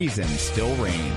[0.00, 1.12] season still reign.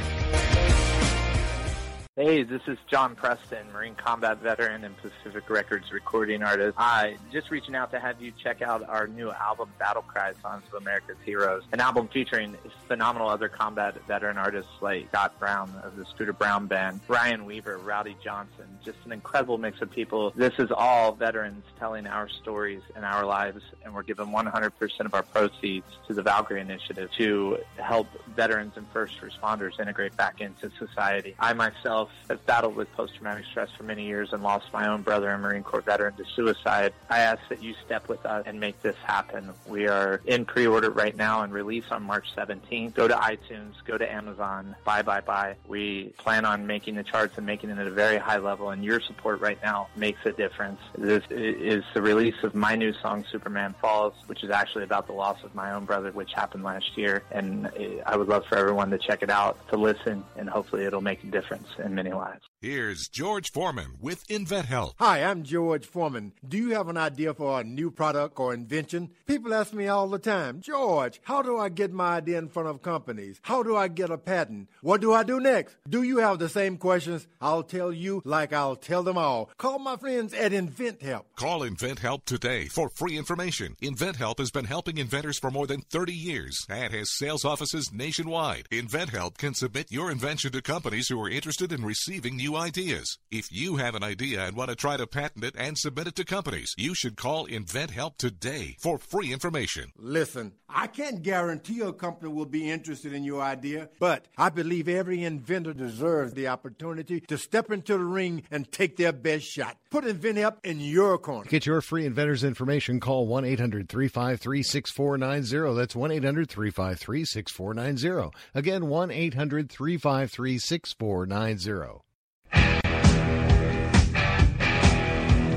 [2.23, 6.75] Hey, this is John Preston, Marine combat veteran and Pacific Records recording artist.
[6.77, 10.61] I just reaching out to have you check out our new album, Battle Cry Songs
[10.67, 12.55] of America's Heroes, an album featuring
[12.87, 17.79] phenomenal other combat veteran artists like Scott Brown of the Scooter Brown Band, Ryan Weaver,
[17.79, 20.31] Rowdy Johnson, just an incredible mix of people.
[20.35, 25.15] This is all veterans telling our stories and our lives, and we're giving 100% of
[25.15, 30.69] our proceeds to the Valkyrie Initiative to help veterans and first responders integrate back into
[30.77, 31.35] society.
[31.39, 35.29] I myself have battled with post-traumatic stress for many years and lost my own brother,
[35.29, 36.93] a Marine Corps veteran, to suicide.
[37.09, 39.51] I ask that you step with us and make this happen.
[39.67, 42.93] We are in pre-order right now and release on March 17th.
[42.93, 45.55] Go to iTunes, go to Amazon, buy, buy, buy.
[45.67, 48.83] We plan on making the charts and making it at a very high level, and
[48.83, 50.79] your support right now makes a difference.
[50.97, 55.13] This is the release of my new song, Superman Falls, which is actually about the
[55.13, 57.23] loss of my own brother, which happened last year.
[57.31, 60.85] And eh, I would love for everyone to check it out, to listen, and hopefully
[60.85, 62.49] it'll make a difference in many lives.
[62.61, 64.93] Here's George Foreman with InventHelp.
[64.97, 66.33] Hi, I'm George Foreman.
[66.47, 69.09] Do you have an idea for a new product or invention?
[69.27, 72.69] People ask me all the time, George, how do I get my idea in front
[72.69, 73.39] of companies?
[73.43, 74.69] How do I get a patent?
[74.81, 75.75] What do I do next?
[75.87, 77.27] Do you have the same questions?
[77.39, 79.49] I'll tell you like I'll tell them all.
[79.57, 81.25] Call my friends at InventHelp.
[81.35, 83.75] Call InventHelp today for free information.
[83.81, 88.67] InventHelp has been helping inventors for more than 30 years and has sales offices nationwide.
[88.71, 93.17] InventHelp can submit your invention to companies who are interested in receiving new ideas.
[93.29, 96.15] If you have an idea and want to try to patent it and submit it
[96.15, 99.91] to companies, you should call InventHelp today for free information.
[99.97, 104.87] Listen, I can't guarantee a company will be interested in your idea, but I believe
[104.87, 109.77] every inventor deserves the opportunity to step into the ring and take their best shot.
[109.91, 111.49] Put InventHelp in your corner.
[111.49, 113.01] Get your free inventor's information.
[113.01, 115.77] Call 1 800 353 6490.
[115.77, 118.31] That's 1 800 353 6490.
[118.55, 122.03] Again, 1 800 353 6490.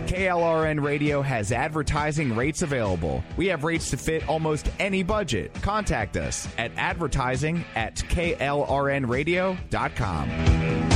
[0.07, 3.23] KLRN Radio has advertising rates available.
[3.37, 5.55] We have rates to fit almost any budget.
[5.63, 10.94] Contact us at advertising at klrnradio.com.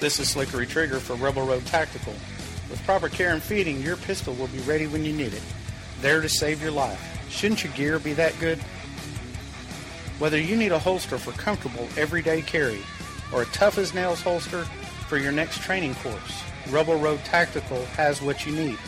[0.00, 2.14] This is Slickery Trigger for Rebel Road Tactical.
[2.70, 5.42] With proper care and feeding, your pistol will be ready when you need it,
[6.00, 7.28] there to save your life.
[7.28, 8.56] Shouldn't your gear be that good?
[10.18, 12.80] Whether you need a holster for comfortable everyday carry
[13.30, 14.64] or a tough as nails holster
[15.06, 18.78] for your next training course, Rebel Road Tactical has what you need.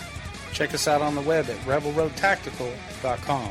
[0.55, 3.51] Check us out on the web at rebelroadtactical.com.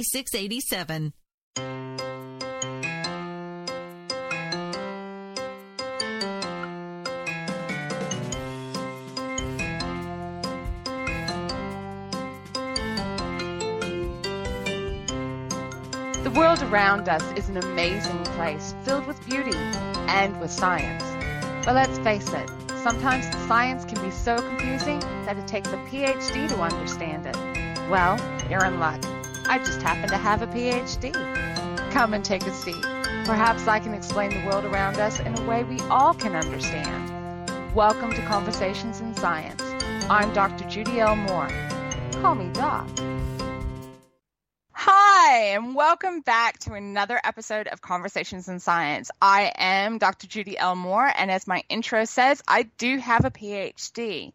[0.01, 1.13] 8687.
[16.23, 21.03] The world around us is an amazing place filled with beauty and with science.
[21.63, 22.49] But let's face it,
[22.81, 27.37] sometimes the science can be so confusing that it takes a PhD to understand it.
[27.87, 28.19] Well,
[28.49, 28.99] you're in luck
[29.47, 31.13] I just happen to have a PhD.
[31.91, 32.81] Come and take a seat.
[33.25, 37.75] Perhaps I can explain the world around us in a way we all can understand.
[37.75, 39.61] Welcome to Conversations in Science.
[40.09, 40.67] I'm Dr.
[40.69, 41.15] Judy L.
[41.15, 41.49] Moore.
[42.21, 42.87] Call me Doc.
[44.71, 49.11] Hi, and welcome back to another episode of Conversations in Science.
[49.21, 50.27] I am Dr.
[50.27, 50.75] Judy L.
[50.75, 54.33] Moore, and as my intro says, I do have a PhD.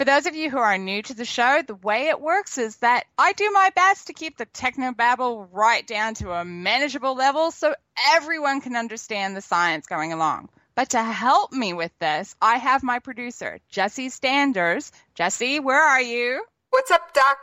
[0.00, 2.74] For those of you who are new to the show, the way it works is
[2.76, 7.50] that I do my best to keep the technobabble right down to a manageable level
[7.50, 7.74] so
[8.14, 10.48] everyone can understand the science going along.
[10.74, 14.90] But to help me with this, I have my producer, Jesse Standers.
[15.16, 16.46] Jesse, where are you?
[16.70, 17.36] What's up, Doc?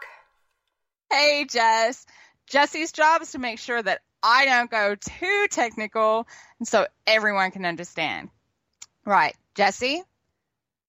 [1.11, 2.07] Hey, Jess.
[2.47, 6.27] Jesse's job is to make sure that I don't go too technical
[6.57, 8.29] and so everyone can understand.
[9.05, 10.01] Right, Jesse,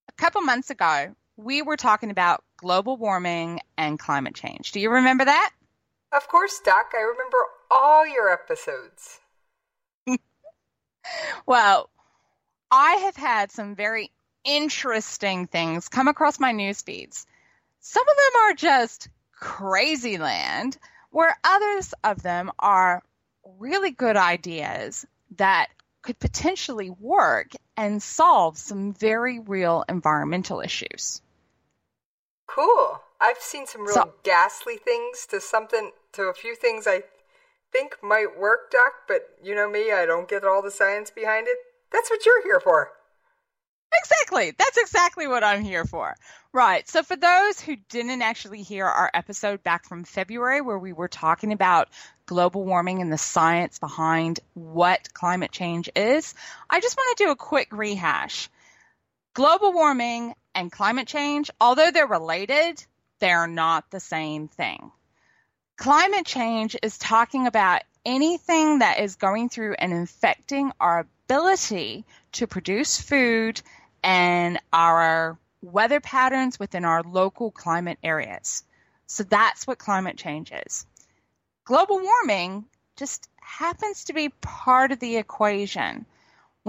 [0.07, 1.13] a couple months ago,
[1.43, 4.73] we were talking about global warming and climate change.
[4.73, 5.51] Do you remember that?
[6.11, 6.91] Of course, Doc.
[6.93, 7.37] I remember
[7.71, 9.19] all your episodes.
[11.45, 11.89] well,
[12.69, 14.11] I have had some very
[14.43, 17.25] interesting things come across my news feeds.
[17.79, 20.77] Some of them are just crazy land,
[21.09, 23.01] where others of them are
[23.57, 25.05] really good ideas
[25.37, 25.67] that
[26.01, 31.21] could potentially work and solve some very real environmental issues.
[32.55, 33.01] Cool.
[33.21, 37.03] I've seen some real so, ghastly things to something to a few things I
[37.71, 41.47] think might work, Doc, but you know me, I don't get all the science behind
[41.47, 41.57] it.
[41.91, 42.91] That's what you're here for.
[43.93, 44.53] Exactly.
[44.57, 46.15] That's exactly what I'm here for.
[46.53, 46.87] Right.
[46.89, 51.07] So, for those who didn't actually hear our episode back from February, where we were
[51.07, 51.89] talking about
[52.25, 56.33] global warming and the science behind what climate change is,
[56.69, 58.49] I just want to do a quick rehash.
[59.39, 62.83] Global warming and climate change, although they're related,
[63.19, 64.91] they're not the same thing.
[65.77, 72.03] Climate change is talking about anything that is going through and infecting our ability
[72.33, 73.61] to produce food
[74.03, 78.65] and our weather patterns within our local climate areas.
[79.07, 80.85] So that's what climate change is.
[81.63, 82.65] Global warming
[82.97, 86.05] just happens to be part of the equation.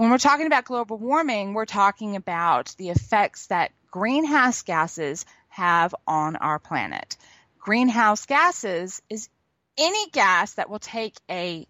[0.01, 5.93] When we're talking about global warming, we're talking about the effects that greenhouse gases have
[6.07, 7.17] on our planet.
[7.59, 9.29] Greenhouse gases is
[9.77, 11.67] any gas that will take a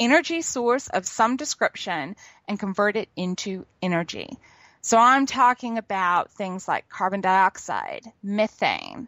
[0.00, 2.16] energy source of some description
[2.48, 4.38] and convert it into energy.
[4.80, 9.06] So I'm talking about things like carbon dioxide, methane,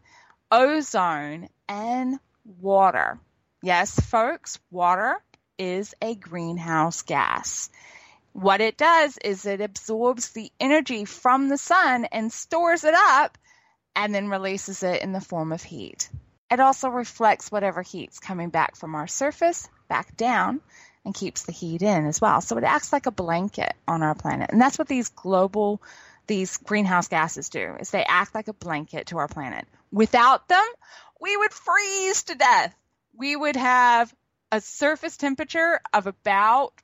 [0.53, 2.21] ozone, and
[2.61, 3.19] water.
[3.63, 5.23] Yes, folks, water
[5.57, 7.71] is a greenhouse gas.
[8.37, 13.39] What it does is it absorbs the energy from the sun and stores it up
[13.95, 16.11] and then releases it in the form of heat.
[16.51, 20.61] It also reflects whatever heat's coming back from our surface back down
[21.03, 22.43] and keeps the heat in as well.
[22.43, 24.51] So it acts like a blanket on our planet.
[24.53, 25.81] And that's what these global
[26.27, 29.65] these greenhouse gases do is they act like a blanket to our planet.
[29.91, 30.67] Without them,
[31.19, 32.75] we would freeze to death.
[33.15, 34.15] We would have
[34.53, 36.75] a surface temperature of about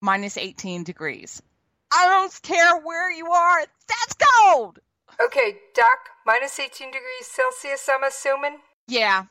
[0.00, 1.42] minus 18 degrees.
[1.92, 4.78] I don't care where you are, that's cold.
[5.22, 8.58] Okay, Doc, minus 18 degrees Celsius, I'm assuming?
[8.86, 9.24] Yeah.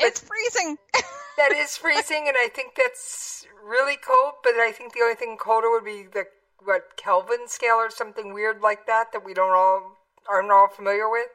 [0.00, 0.76] It's freezing.
[1.38, 4.34] that is freezing, and I think that's really cold.
[4.42, 6.26] But I think the only thing colder would be the
[6.64, 9.96] what Kelvin scale or something weird like that that we don't all
[10.28, 11.28] aren't all familiar with.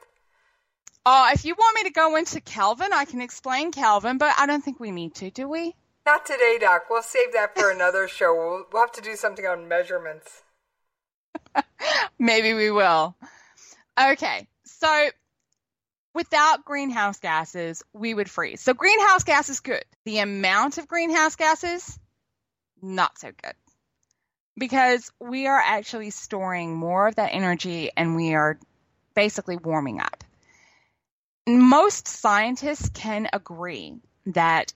[1.06, 4.46] Uh, if you want me to go into Kelvin, I can explain Kelvin, but I
[4.46, 5.76] don't think we need to, do we?
[6.06, 6.86] Not today, Doc.
[6.90, 8.36] We'll save that for another show.
[8.36, 10.44] We'll, we'll have to do something on measurements.
[12.20, 13.16] Maybe we will.
[14.00, 15.10] Okay, so
[16.14, 18.62] without greenhouse gases, we would freeze.
[18.62, 19.86] So greenhouse gas is good.
[20.06, 21.98] The amount of greenhouse gases,
[22.82, 23.54] not so good.
[24.58, 28.60] Because we are actually storing more of that energy and we are
[29.16, 30.24] basically warming up.
[31.48, 33.96] Most scientists can agree
[34.28, 34.74] that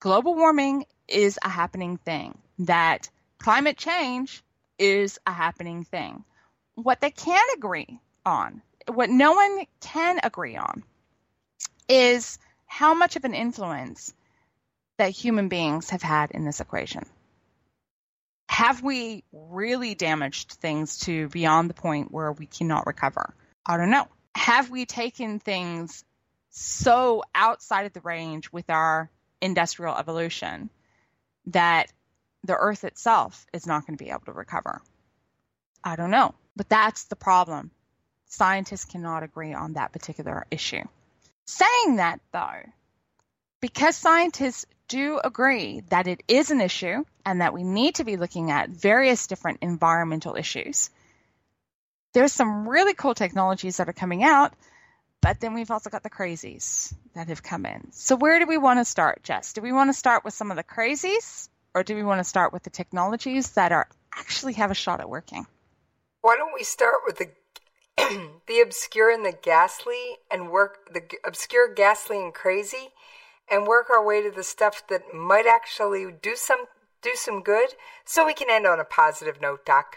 [0.00, 4.42] global warming is a happening thing, that climate change
[4.78, 6.24] is a happening thing.
[6.74, 10.84] What they can agree on what no one can agree on
[11.88, 14.14] is how much of an influence
[14.98, 17.04] that human beings have had in this equation.
[18.48, 23.34] Have we really damaged things to beyond the point where we cannot recover?
[23.64, 24.08] I don't know.
[24.34, 26.04] Have we taken things
[26.50, 29.10] so outside of the range with our
[29.40, 30.70] industrial evolution
[31.46, 31.92] that
[32.44, 34.80] the earth itself is not going to be able to recover.
[35.82, 37.70] I don't know, but that's the problem.
[38.26, 40.82] Scientists cannot agree on that particular issue.
[41.46, 42.62] Saying that though,
[43.60, 48.16] because scientists do agree that it is an issue and that we need to be
[48.16, 50.90] looking at various different environmental issues,
[52.14, 54.54] there's some really cool technologies that are coming out,
[55.20, 57.90] but then we've also got the crazies that have come in.
[57.92, 59.52] So where do we want to start, Jess?
[59.52, 62.24] Do we want to start with some of the crazies or do we want to
[62.24, 65.46] start with the technologies that are actually have a shot at working?
[66.22, 67.28] Why don't we start with the
[68.46, 72.92] the obscure and the ghastly and work the obscure, ghastly and crazy
[73.50, 76.66] and work our way to the stuff that might actually do some
[77.02, 77.70] do some good
[78.04, 79.96] so we can end on a positive note, Doc.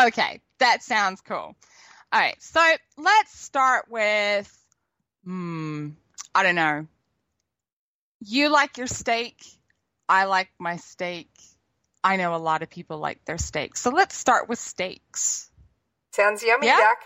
[0.00, 1.54] Okay, that sounds cool.
[2.10, 2.60] All right, so
[2.96, 4.50] let's start with,
[5.24, 5.90] hmm,
[6.34, 6.86] I don't know.
[8.20, 9.44] You like your steak.
[10.08, 11.28] I like my steak.
[12.02, 13.76] I know a lot of people like their steak.
[13.76, 15.50] So let's start with steaks.
[16.12, 16.78] Sounds yummy, yeah?
[16.78, 16.98] Doc.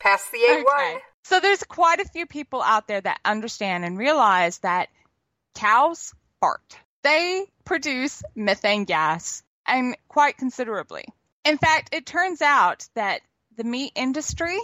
[0.00, 0.60] Pass the A1.
[0.60, 0.98] Okay.
[1.22, 4.90] So there's quite a few people out there that understand and realize that
[5.54, 6.76] cows fart.
[7.02, 11.04] They produce methane gas and quite considerably.
[11.44, 13.20] In fact, it turns out that
[13.56, 14.58] the meat industry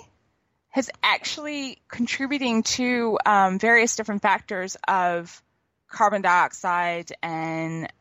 [0.68, 5.42] has actually contributing to um, various different factors of
[5.88, 7.92] carbon dioxide and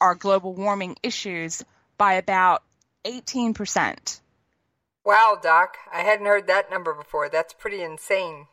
[0.00, 1.64] our global warming issues
[1.96, 2.62] by about
[3.04, 4.20] 18%.
[5.04, 7.28] Wow, Doc, I hadn't heard that number before.
[7.28, 8.46] That's pretty insane.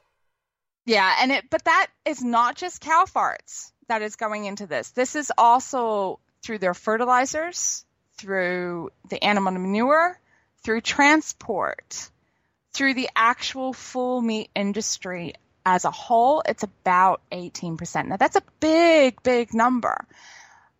[0.85, 4.91] Yeah, and it but that is not just cow farts that is going into this.
[4.91, 7.85] This is also through their fertilizers,
[8.17, 10.19] through the animal manure,
[10.63, 12.09] through transport,
[12.73, 15.33] through the actual full meat industry
[15.65, 18.07] as a whole, it's about 18%.
[18.07, 20.05] Now that's a big, big number.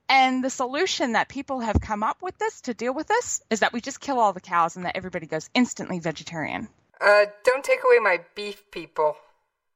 [0.09, 3.61] And the solution that people have come up with this to deal with this is
[3.61, 6.67] that we just kill all the cows and that everybody goes instantly vegetarian.
[6.99, 9.15] Uh, don't take away my beef, people.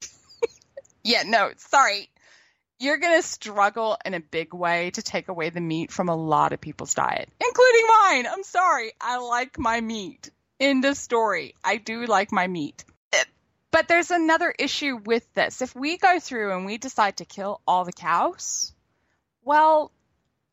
[1.04, 2.10] yeah, no, sorry
[2.78, 6.16] you're going to struggle in a big way to take away the meat from a
[6.16, 8.26] lot of people's diet, including mine.
[8.26, 8.92] I'm sorry.
[9.00, 10.30] I like my meat.
[10.60, 11.54] End of story.
[11.64, 12.84] I do like my meat.
[13.70, 15.60] But there's another issue with this.
[15.60, 18.72] If we go through and we decide to kill all the cows,
[19.44, 19.92] well,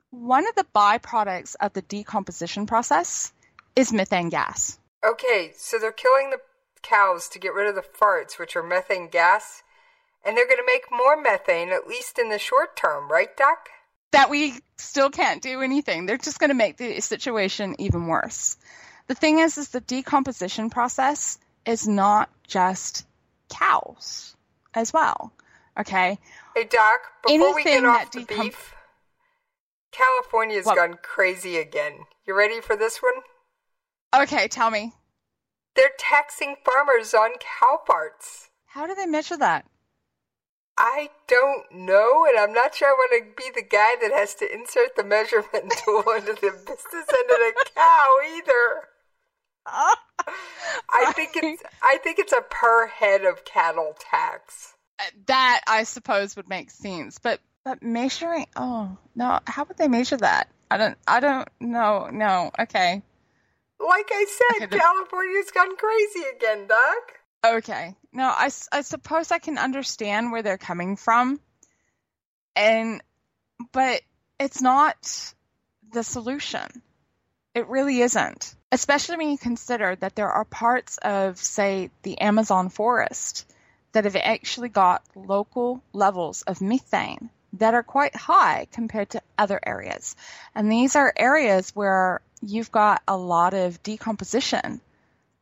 [0.10, 3.32] one of the byproducts of the decomposition process
[3.78, 4.78] is methane gas.
[5.06, 6.40] Okay, so they're killing the
[6.82, 9.64] cows to get rid of the farts, which are methane gas.
[10.26, 13.70] And they're going to make more methane, at least in the short term, right, Doc?
[14.12, 16.06] That we still can't do anything.
[16.06, 18.58] They're just going to make the situation even worse.
[19.08, 23.06] The thing is, is the decomposition process is not just
[23.50, 24.36] cows
[24.74, 25.34] as well.
[25.78, 26.20] Okay.
[26.56, 28.74] Hey, Doc, before Anything we get off the decom- beef,
[29.92, 32.06] California's well, gone crazy again.
[32.26, 34.22] You ready for this one?
[34.24, 34.94] Okay, tell me.
[35.76, 38.50] They're taxing farmers on cow parts.
[38.68, 39.66] How do they measure that?
[40.78, 44.34] I don't know, and I'm not sure I want to be the guy that has
[44.36, 48.88] to insert the measurement tool into the business end of the cow either.
[50.90, 54.74] I think it's I think it's a per head of cattle tax.
[55.00, 59.88] Uh, that I suppose would make sense, but but measuring oh no, how would they
[59.88, 60.50] measure that?
[60.70, 63.02] I don't I don't know no okay.
[63.80, 64.26] Like I
[64.60, 67.23] said, California's gone crazy again, Doc.
[67.46, 67.96] Okay.
[68.14, 71.40] No, I, I suppose I can understand where they're coming from.
[72.56, 73.02] And,
[73.72, 74.02] but
[74.40, 75.34] it's not
[75.92, 76.82] the solution.
[77.54, 78.56] It really isn't.
[78.72, 83.46] Especially when you consider that there are parts of, say, the Amazon forest
[83.92, 89.60] that have actually got local levels of methane that are quite high compared to other
[89.64, 90.16] areas.
[90.56, 94.82] And these are areas where you've got a lot of decomposition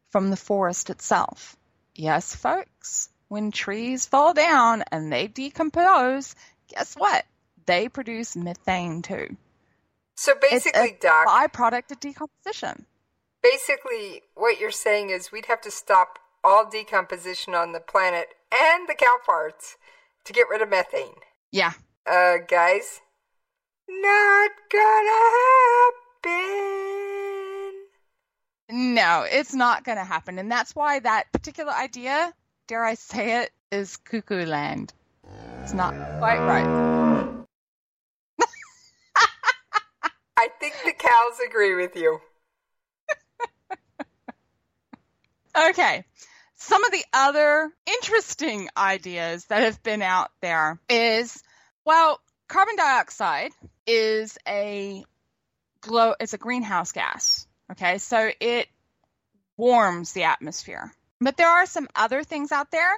[0.10, 1.55] from the forest itself.
[1.95, 6.36] Yes, folks, when trees fall down and they decompose,
[6.67, 7.25] guess what?
[7.65, 9.36] They produce methane too.
[10.15, 12.86] So basically, it's a Doc, byproduct of decomposition.
[13.41, 18.88] Basically, what you're saying is we'd have to stop all decomposition on the planet and
[18.88, 19.75] the cow farts
[20.25, 21.15] to get rid of methane.
[21.51, 21.74] Yeah.
[22.05, 23.01] Uh, guys,
[23.88, 25.29] not gonna
[26.24, 27.00] happen.
[28.71, 30.39] No, it's not going to happen.
[30.39, 32.33] And that's why that particular idea,
[32.67, 34.93] dare I say it, is cuckoo land.
[35.63, 36.65] It's not quite right.
[40.37, 42.19] I think the cows agree with you.
[45.69, 46.05] okay.
[46.55, 51.43] Some of the other interesting ideas that have been out there is
[51.85, 53.51] Well, carbon dioxide
[53.85, 55.03] is a
[55.81, 57.47] glow it's a greenhouse gas.
[57.71, 57.97] Okay?
[57.97, 58.67] So it
[59.57, 60.91] warms the atmosphere.
[61.19, 62.91] But there are some other things out there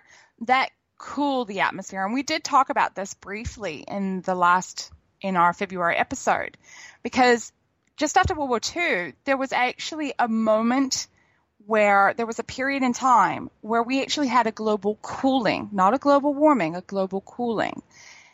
[0.46, 2.06] that cool the atmosphere.
[2.06, 6.58] And we did talk about this briefly in the last in our February episode
[7.01, 7.51] because
[7.98, 11.08] just after World War II, there was actually a moment
[11.65, 15.94] where there was a period in time where we actually had a global cooling, not
[15.94, 17.82] a global warming, a global cooling.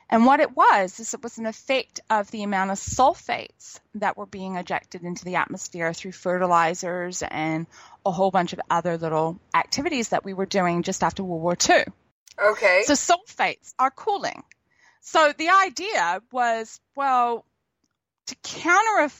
[0.09, 4.17] And what it was is it was an effect of the amount of sulfates that
[4.17, 7.67] were being ejected into the atmosphere through fertilizers and
[8.05, 11.57] a whole bunch of other little activities that we were doing just after World War
[11.69, 11.83] II.
[12.41, 12.83] Okay.
[12.85, 14.43] So sulfates are cooling.
[15.01, 17.45] So the idea was, well,
[18.27, 19.13] to counter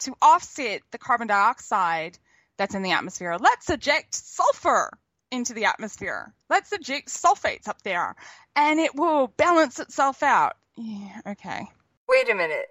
[0.00, 2.18] to offset the carbon dioxide
[2.56, 4.90] that's in the atmosphere, let's eject sulfur
[5.30, 6.32] into the atmosphere.
[6.48, 8.14] Let's eject sulfates up there
[8.54, 10.56] and it will balance itself out.
[10.76, 11.66] Yeah, okay.
[12.08, 12.68] Wait a minute.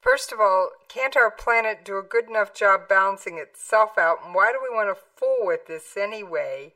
[0.00, 4.18] First of all, can't our planet do a good enough job balancing itself out?
[4.24, 6.74] And why do we want to fool with this anyway?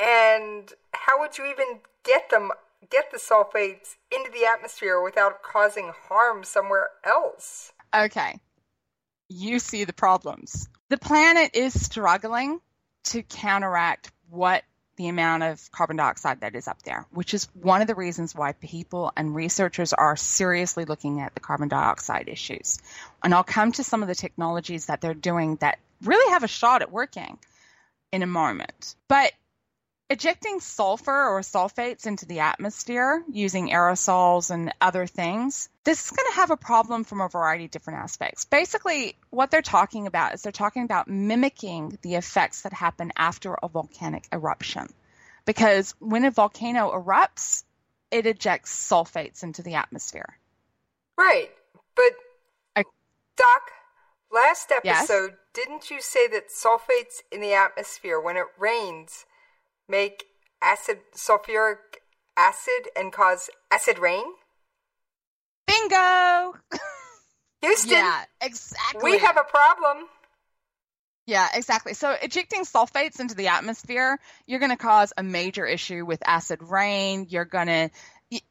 [0.00, 2.50] And how would you even get them
[2.90, 7.72] get the sulfates into the atmosphere without causing harm somewhere else?
[7.94, 8.38] Okay.
[9.28, 10.68] You see the problems.
[10.88, 12.60] The planet is struggling
[13.04, 14.64] to counteract what
[14.96, 18.34] the amount of carbon dioxide that is up there, which is one of the reasons
[18.34, 22.78] why people and researchers are seriously looking at the carbon dioxide issues.
[23.22, 26.48] And I'll come to some of the technologies that they're doing that really have a
[26.48, 27.38] shot at working
[28.12, 28.96] in a moment.
[29.06, 29.32] But
[30.10, 36.30] ejecting sulfur or sulfates into the atmosphere using aerosols and other things, this is going
[36.30, 38.44] to have a problem from a variety of different aspects.
[38.44, 43.54] Basically, what they're talking about is they're talking about mimicking the effects that happen after
[43.62, 44.88] a volcanic eruption.
[45.44, 47.64] Because when a volcano erupts,
[48.10, 50.38] it ejects sulfates into the atmosphere.
[51.16, 51.50] Right.
[51.94, 52.12] But,
[52.76, 52.84] I,
[53.36, 53.70] Doc,
[54.32, 55.38] last episode, yes?
[55.52, 59.26] didn't you say that sulfates in the atmosphere, when it rains,
[59.88, 60.24] make
[60.62, 61.78] acid sulfuric
[62.36, 64.24] acid and cause acid rain?
[65.66, 66.54] Bingo!
[67.62, 67.90] Houston.
[67.90, 69.12] Yeah, exactly.
[69.12, 70.06] We have a problem.
[71.26, 71.92] Yeah, exactly.
[71.92, 76.60] So ejecting sulfates into the atmosphere, you're going to cause a major issue with acid
[76.62, 77.26] rain.
[77.28, 77.90] You're going to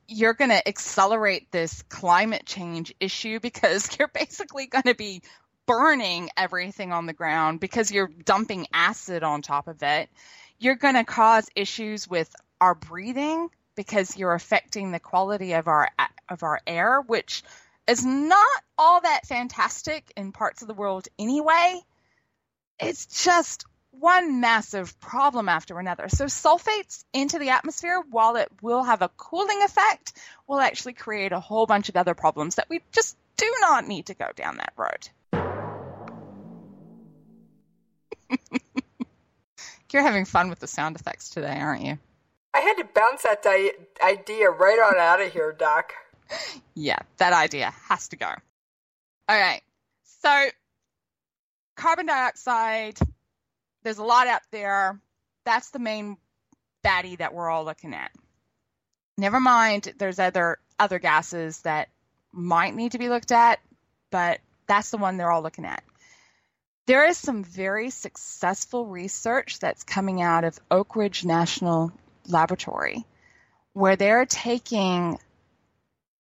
[0.08, 5.22] you're going to accelerate this climate change issue because you're basically going to be
[5.66, 10.10] burning everything on the ground because you're dumping acid on top of it
[10.60, 15.90] you're going to cause issues with our breathing because you're affecting the quality of our
[16.30, 17.44] of our air, which
[17.88, 21.80] is not all that fantastic in parts of the world anyway.
[22.80, 26.10] It's just one massive problem after another.
[26.10, 30.14] So sulfates into the atmosphere, while it will have a cooling effect,
[30.48, 34.08] will actually create a whole bunch of other problems that we just do not need
[34.08, 35.10] to go down that road.
[39.92, 41.98] You're having fun with the sound effects today, aren't you?
[42.54, 43.72] I had to bounce that di-
[44.02, 45.94] idea right on out of here, Doc.
[46.76, 48.28] yeah, that idea has to go.
[49.30, 49.62] All right.
[50.22, 50.50] So,
[51.76, 52.98] carbon dioxide,
[53.84, 55.00] there's a lot out there.
[55.46, 56.18] That's the main
[56.84, 58.12] baddie that we're all looking at.
[59.18, 61.90] Never mind, there's other other gases that
[62.32, 63.60] might need to be looked at,
[64.12, 65.84] but that's the one they're all looking at.
[66.88, 71.92] There is some very successful research that's coming out of Oak Ridge National
[72.26, 73.06] Laboratory
[73.74, 75.20] where they're taking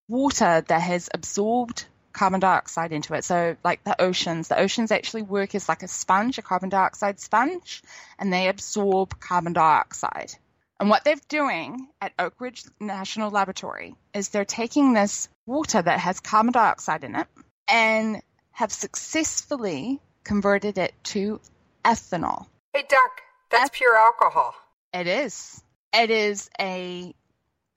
[0.09, 3.23] water that has absorbed carbon dioxide into it.
[3.23, 7.21] So, like the oceans, the oceans actually work as like a sponge, a carbon dioxide
[7.21, 7.81] sponge,
[8.19, 10.33] and they absorb carbon dioxide.
[10.81, 15.99] And what they're doing at Oak Ridge National Laboratory is they're taking this water that
[15.99, 17.27] has carbon dioxide in it
[17.69, 21.39] and have successfully converted it to
[21.85, 22.45] ethanol.
[22.73, 24.53] Hey, Doc, that's pure alcohol.
[24.93, 25.63] It is.
[25.93, 27.15] It is a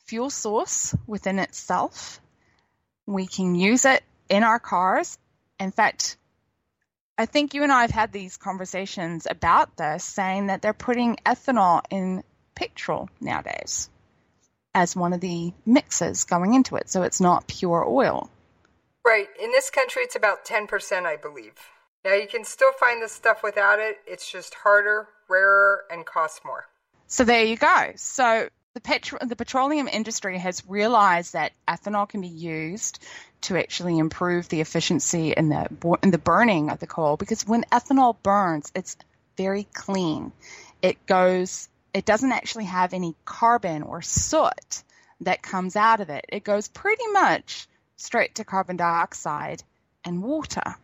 [0.06, 2.20] fuel source within itself.
[3.06, 5.16] We can use it in our cars.
[5.60, 6.16] In fact,
[7.16, 11.16] I think you and I have had these conversations about this, saying that they're putting
[11.24, 12.24] ethanol in
[12.56, 13.88] petrol nowadays
[14.74, 18.30] as one of the mixes going into it, so it's not pure oil.
[19.04, 19.28] Right.
[19.40, 21.54] In this country, it's about 10%, I believe.
[22.04, 23.98] Now you can still find this stuff without it.
[24.06, 26.66] It's just harder, rarer, and costs more.
[27.06, 27.92] So there you go.
[27.96, 33.04] So the petro- the petroleum industry has realized that ethanol can be used
[33.42, 35.66] to actually improve the efficiency in the
[36.02, 38.96] in the burning of the coal because when ethanol burns, it's
[39.36, 40.32] very clean.
[40.82, 44.84] It goes it doesn't actually have any carbon or soot
[45.22, 46.24] that comes out of it.
[46.28, 49.62] It goes pretty much straight to carbon dioxide
[50.04, 50.76] and water.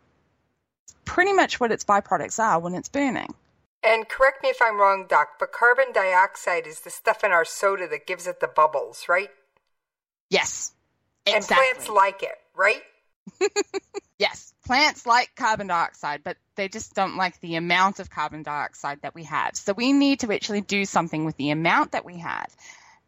[1.07, 3.35] Pretty much what its byproducts are when it's burning.
[3.83, 7.45] And correct me if I'm wrong, Doc, but carbon dioxide is the stuff in our
[7.45, 9.31] soda that gives it the bubbles, right?
[10.29, 10.73] Yes.
[11.25, 11.57] Exactly.
[11.57, 12.83] And plants like it, right?
[14.19, 19.03] yes, plants like carbon dioxide, but they just don't like the amount of carbon dioxide
[19.03, 19.57] that we have.
[19.57, 22.55] So we need to actually do something with the amount that we have.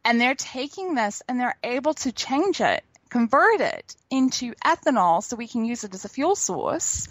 [0.04, 5.36] And they're taking this and they're able to change it, convert it into ethanol so
[5.36, 7.08] we can use it as a fuel source.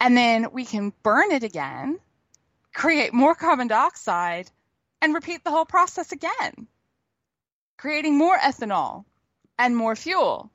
[0.00, 1.98] And then we can burn it again,
[2.72, 4.50] create more carbon dioxide,
[5.00, 6.66] and repeat the whole process again,
[7.76, 9.04] creating more ethanol
[9.58, 10.50] and more fuel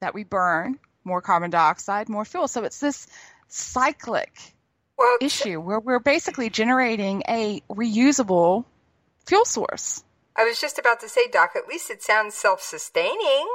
[0.00, 2.48] that we burn, more carbon dioxide, more fuel.
[2.48, 3.06] So it's this
[3.48, 4.32] cyclic
[4.98, 8.64] well, issue where we're basically generating a reusable
[9.26, 10.04] fuel source.
[10.36, 13.48] I was just about to say, Doc, at least it sounds self sustaining.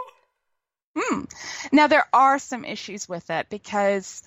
[0.96, 1.24] Hmm.
[1.72, 4.24] Now, there are some issues with it because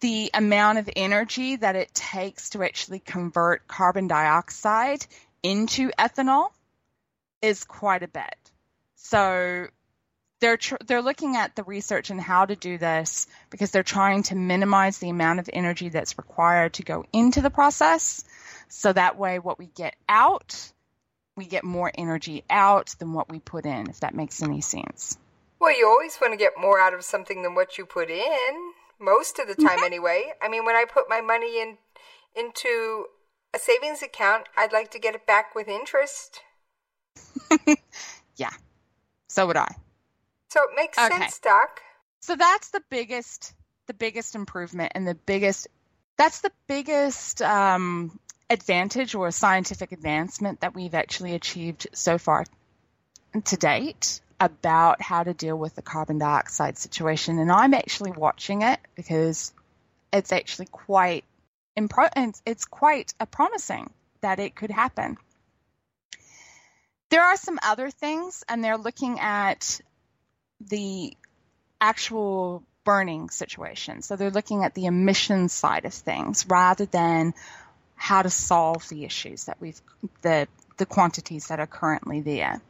[0.00, 5.06] the amount of energy that it takes to actually convert carbon dioxide
[5.42, 6.50] into ethanol
[7.42, 8.34] is quite a bit.
[8.96, 9.66] So
[10.40, 14.22] they're tr- they're looking at the research and how to do this because they're trying
[14.24, 18.24] to minimize the amount of energy that's required to go into the process.
[18.68, 20.72] So that way what we get out
[21.36, 25.16] we get more energy out than what we put in if that makes any sense.
[25.58, 28.72] Well you always want to get more out of something than what you put in
[29.00, 29.84] most of the time mm-hmm.
[29.84, 31.78] anyway i mean when i put my money in
[32.36, 33.06] into
[33.54, 36.40] a savings account i'd like to get it back with interest
[38.36, 38.50] yeah
[39.28, 39.74] so would i
[40.50, 41.16] so it makes okay.
[41.16, 41.80] sense, Doc.
[42.20, 43.54] So that's the biggest,
[43.86, 45.68] the biggest improvement and the biggest,
[46.18, 48.18] that's the biggest um,
[48.50, 52.44] advantage or scientific advancement that we've actually achieved so far
[53.44, 57.38] to date about how to deal with the carbon dioxide situation.
[57.38, 59.52] And I'm actually watching it because
[60.12, 61.24] it's actually quite
[61.78, 63.90] impro- it's quite a promising
[64.22, 65.18] that it could happen.
[67.10, 69.80] There are some other things, and they're looking at
[70.60, 71.16] the
[71.80, 74.02] actual burning situation.
[74.02, 77.34] So they're looking at the emission side of things rather than
[77.96, 79.80] how to solve the issues that we've
[80.22, 80.48] the
[80.78, 82.62] the quantities that are currently there.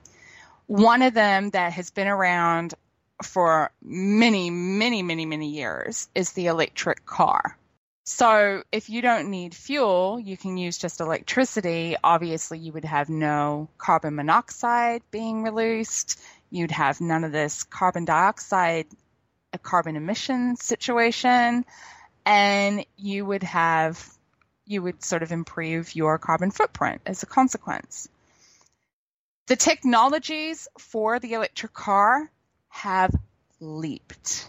[0.71, 2.75] One of them that has been around
[3.23, 7.57] for many, many, many, many years is the electric car.
[8.05, 11.97] So if you don't need fuel, you can use just electricity.
[12.03, 18.05] Obviously, you would have no carbon monoxide being released you'd have none of this carbon
[18.05, 18.87] dioxide,
[19.53, 21.65] a carbon emission situation,
[22.27, 24.05] and you would have,
[24.67, 28.09] you would sort of improve your carbon footprint as a consequence.
[29.51, 32.31] The technologies for the electric car
[32.69, 33.13] have
[33.59, 34.49] leaped.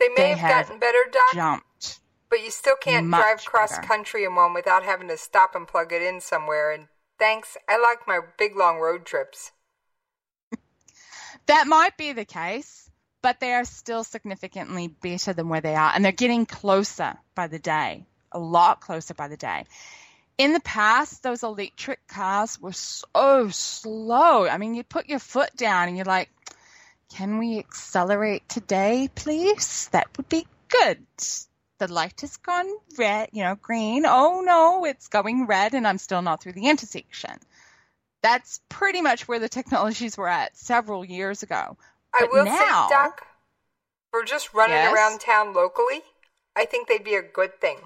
[0.00, 1.32] They may they have, have, gotten better, Doc.
[1.32, 2.00] Jumped.
[2.28, 3.86] But you still can't drive cross better.
[3.86, 6.72] country in one without having to stop and plug it in somewhere.
[6.72, 6.88] And
[7.20, 9.52] thanks, I like my big long road trips.
[11.46, 12.90] That might be the case,
[13.22, 17.46] but they are still significantly better than where they are, and they're getting closer by
[17.46, 19.66] the day, a lot closer by the day.
[20.38, 24.46] In the past, those electric cars were so slow.
[24.46, 26.28] I mean, you put your foot down and you're like,
[27.14, 29.88] can we accelerate today, please?
[29.92, 31.06] That would be good.
[31.78, 32.66] The light has gone
[32.98, 34.04] red, you know, green.
[34.06, 37.38] Oh no, it's going red and I'm still not through the intersection.
[38.22, 41.76] That's pretty much where the technologies were at several years ago.
[42.14, 43.26] I but will now, say, Doc,
[44.10, 44.94] for just running yes?
[44.94, 46.02] around town locally,
[46.54, 47.76] I think they'd be a good thing.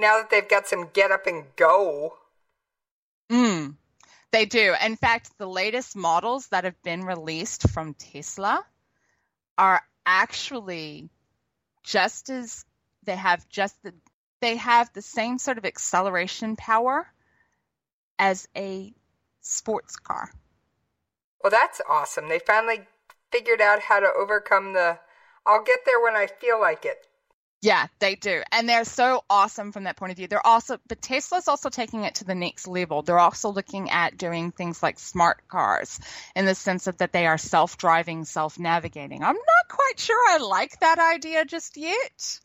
[0.00, 2.14] Now that they've got some get up and go.
[3.30, 3.74] Mm,
[4.32, 4.74] they do.
[4.82, 8.64] In fact, the latest models that have been released from Tesla
[9.58, 11.10] are actually
[11.82, 12.64] just as
[13.04, 13.92] they have just the
[14.40, 17.06] they have the same sort of acceleration power
[18.18, 18.94] as a
[19.42, 20.30] sports car.
[21.42, 22.30] Well, that's awesome.
[22.30, 22.86] They finally
[23.30, 24.98] figured out how to overcome the
[25.44, 27.06] I'll get there when I feel like it.
[27.62, 28.42] Yeah, they do.
[28.52, 30.26] And they're so awesome from that point of view.
[30.26, 33.02] They're also, but Tesla's also taking it to the next level.
[33.02, 36.00] They're also looking at doing things like smart cars
[36.34, 39.22] in the sense of that they are self driving, self navigating.
[39.22, 42.40] I'm not quite sure I like that idea just yet.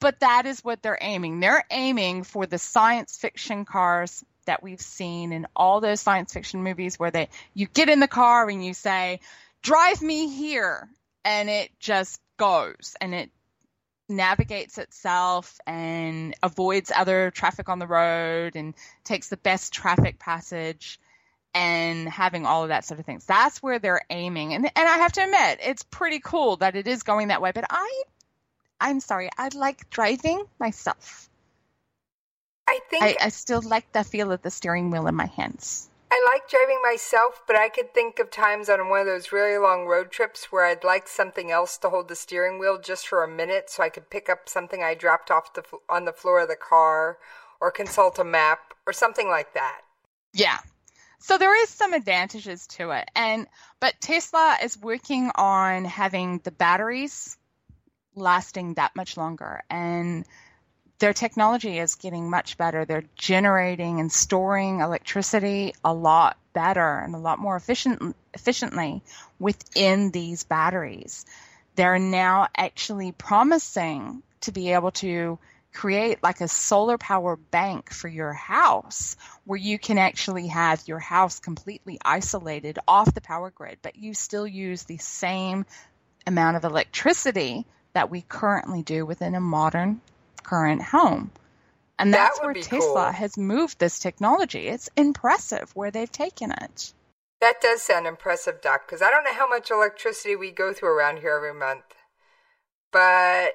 [0.00, 1.38] But that is what they're aiming.
[1.38, 6.64] They're aiming for the science fiction cars that we've seen in all those science fiction
[6.64, 9.20] movies where they you get in the car and you say,
[9.62, 10.88] "Drive me here,"
[11.24, 13.30] and it just goes and it
[14.08, 20.98] navigates itself and avoids other traffic on the road and takes the best traffic passage.
[21.54, 23.24] and having all of that sort of things.
[23.26, 24.54] That's where they're aiming.
[24.54, 27.52] And and I have to admit, it's pretty cool that it is going that way,
[27.54, 28.02] but I
[28.80, 31.30] I'm sorry, I like driving myself.
[32.68, 35.87] I think I, I still like the feel of the steering wheel in my hands.
[36.18, 39.56] I like driving myself, but I could think of times on one of those really
[39.56, 43.22] long road trips where I'd like something else to hold the steering wheel just for
[43.22, 46.40] a minute so I could pick up something I dropped off the, on the floor
[46.40, 47.18] of the car
[47.60, 49.82] or consult a map or something like that.
[50.32, 50.58] Yeah.
[51.20, 53.08] So there is some advantages to it.
[53.14, 53.46] And
[53.78, 57.36] but Tesla is working on having the batteries
[58.14, 60.24] lasting that much longer and
[60.98, 62.84] their technology is getting much better.
[62.84, 69.02] They're generating and storing electricity a lot better and a lot more efficient, efficiently
[69.38, 71.24] within these batteries.
[71.76, 75.38] They're now actually promising to be able to
[75.72, 80.98] create like a solar power bank for your house where you can actually have your
[80.98, 85.64] house completely isolated off the power grid, but you still use the same
[86.26, 90.00] amount of electricity that we currently do within a modern
[90.48, 91.30] current home.
[91.98, 93.12] And that's that where Tesla cool.
[93.12, 94.68] has moved this technology.
[94.68, 96.92] It's impressive where they've taken it.
[97.40, 100.96] That does sound impressive, Doc, because I don't know how much electricity we go through
[100.96, 101.84] around here every month.
[102.92, 103.54] But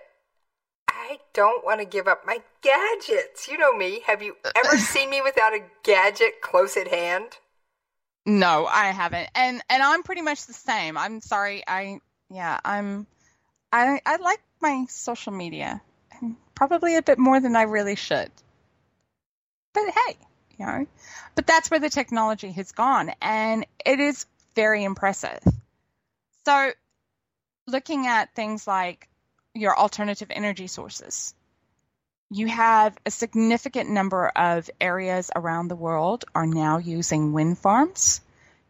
[0.89, 3.47] I don't want to give up my gadgets.
[3.47, 4.01] You know me.
[4.05, 7.37] Have you ever seen me without a gadget close at hand?
[8.25, 9.29] No, I haven't.
[9.35, 10.97] And and I'm pretty much the same.
[10.97, 11.63] I'm sorry.
[11.67, 13.05] I yeah, I'm
[13.71, 15.81] I I like my social media
[16.55, 18.31] probably a bit more than I really should.
[19.73, 20.17] But hey,
[20.57, 20.87] you know,
[21.35, 25.39] but that's where the technology has gone and it is very impressive.
[26.45, 26.71] So
[27.67, 29.07] looking at things like
[29.53, 31.33] your alternative energy sources,
[32.29, 38.21] you have a significant number of areas around the world are now using wind farms.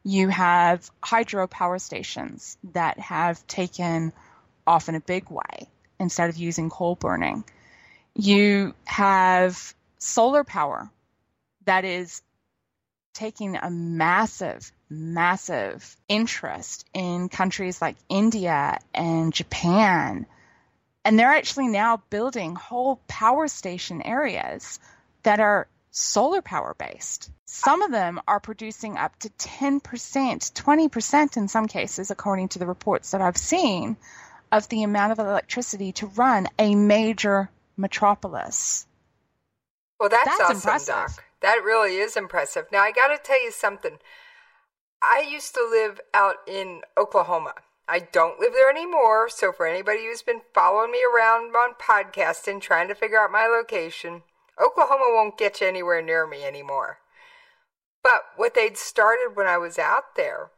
[0.04, 4.12] You have hydro power stations that have taken
[4.67, 5.69] off in a big way
[6.00, 7.46] instead of using coal burning.
[8.15, 10.89] You have solar power
[11.65, 12.21] that is
[13.13, 20.26] taking a massive, massive interest in countries like India and Japan.
[21.06, 24.80] And they're actually now building whole power station areas
[25.23, 27.30] that are solar power based.
[27.45, 32.65] Some of them are producing up to 10%, 20% in some cases, according to the
[32.65, 33.95] reports that I've seen,
[34.52, 38.88] of the amount of electricity to run a major metropolis.
[39.99, 40.95] Well, that's, that's awesome, impressive.
[40.95, 41.23] Doc.
[41.41, 42.65] That really is impressive.
[42.71, 43.99] Now, I got to tell you something.
[45.01, 47.53] I used to live out in Oklahoma.
[47.88, 52.62] I don't live there anymore, so for anybody who's been following me around on podcasting
[52.62, 54.23] trying to figure out my location,
[54.63, 56.99] Oklahoma won't get you anywhere near me anymore.
[58.01, 60.51] But what they'd started when I was out there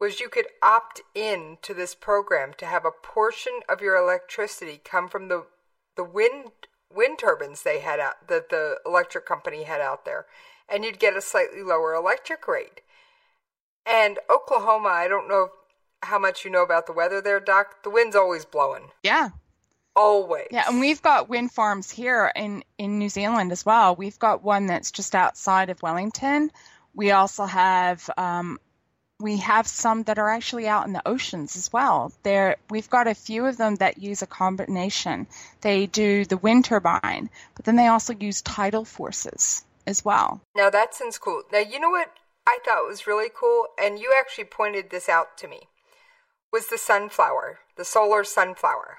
[0.00, 4.80] was you could opt in to this program to have a portion of your electricity
[4.82, 5.46] come from the
[5.96, 6.50] the wind
[6.94, 10.26] wind turbines they had out that the electric company had out there,
[10.68, 12.80] and you'd get a slightly lower electric rate.
[13.86, 15.48] And Oklahoma, I don't know
[16.02, 17.82] how much you know about the weather there, Doc.
[17.82, 18.90] The wind's always blowing.
[19.02, 19.30] Yeah.
[19.96, 20.48] Always.
[20.50, 23.94] Yeah, and we've got wind farms here in, in New Zealand as well.
[23.94, 26.50] We've got one that's just outside of Wellington.
[26.94, 28.58] We also have um,
[29.20, 32.12] we have some that are actually out in the oceans as well.
[32.22, 35.26] There, we've got a few of them that use a combination.
[35.60, 40.40] They do the wind turbine, but then they also use tidal forces as well.
[40.56, 41.42] Now that sounds cool.
[41.52, 42.10] Now you know what
[42.46, 45.68] I thought was really cool, and you actually pointed this out to me,
[46.52, 48.98] was the sunflower, the solar sunflower.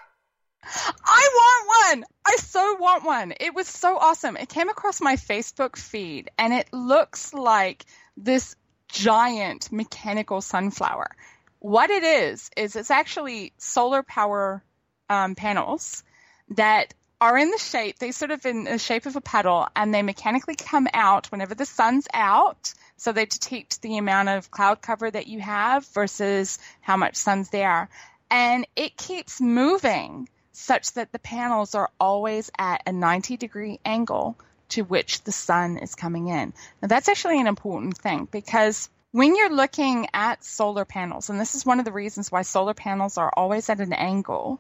[0.63, 2.05] I want one.
[2.25, 3.33] I so want one.
[3.39, 4.35] It was so awesome.
[4.35, 7.85] It came across my Facebook feed, and it looks like
[8.17, 8.55] this
[8.95, 11.15] giant mechanical sunflower.
[11.59, 14.63] What it is, is it's actually solar power
[15.09, 16.03] um, panels
[16.49, 19.93] that are in the shape, they sort of in the shape of a petal, and
[19.93, 22.73] they mechanically come out whenever the sun's out.
[22.97, 27.49] So they detect the amount of cloud cover that you have versus how much sun's
[27.49, 27.89] there.
[28.29, 34.37] And it keeps moving such that the panels are always at a 90 degree angle
[34.69, 36.53] to which the sun is coming in.
[36.81, 41.55] Now, that's actually an important thing because when you're looking at solar panels, and this
[41.55, 44.59] is one of the reasons why solar panels are always at an angle,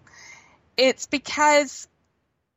[0.77, 1.87] it's because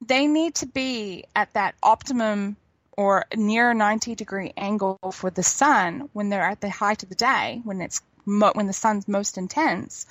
[0.07, 2.57] they need to be at that optimum
[2.93, 7.15] or near 90 degree angle for the sun when they're at the height of the
[7.15, 10.07] day, when it's mo- when the sun's most intense,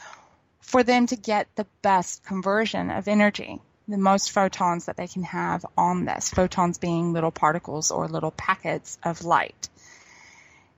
[0.59, 5.23] for them to get the best conversion of energy the most photons that they can
[5.23, 9.69] have on this, photons being little particles or little packets of light.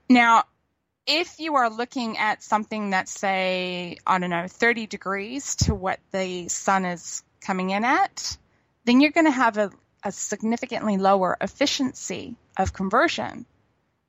[0.08, 0.43] Now,
[1.08, 6.00] if you are looking at something that's say I don't know 30 degrees to what
[6.12, 8.38] the sun is coming in at,
[8.86, 9.72] then you're going to have a,
[10.04, 13.45] a significantly lower efficiency of conversion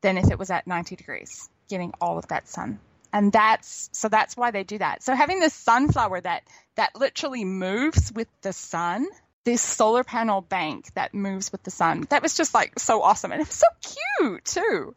[0.02, 2.78] than if it was at 90 degrees, getting all of that sun.
[3.12, 5.02] And that's so that's why they do that.
[5.02, 6.44] So having this sunflower that
[6.76, 9.06] that literally moves with the sun,
[9.44, 13.32] this solar panel bank that moves with the sun, that was just like so awesome
[13.32, 14.94] and it was so cute too.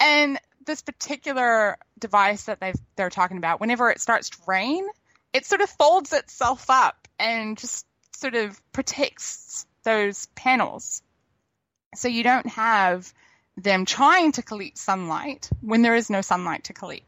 [0.00, 4.86] And this particular device that they they're talking about, whenever it starts to rain,
[5.32, 11.02] it sort of folds itself up and just sort of protects those panels.
[11.94, 13.12] So you don't have
[13.56, 17.04] them trying to collect sunlight when there is no sunlight to collect.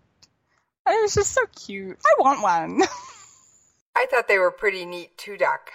[0.90, 1.98] It was just so cute.
[2.04, 2.82] I want one.
[3.96, 5.70] I thought they were pretty neat too, Doc.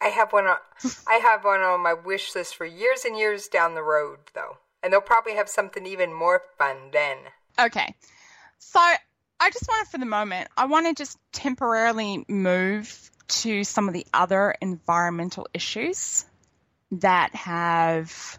[0.00, 0.56] I have one on,
[1.06, 4.58] I have one on my wish list for years and years down the road, though.
[4.82, 7.18] And they'll probably have something even more fun then.
[7.58, 7.94] Okay.
[8.58, 13.64] So I just want to, for the moment, I want to just temporarily move to
[13.64, 16.24] some of the other environmental issues
[16.92, 18.38] that have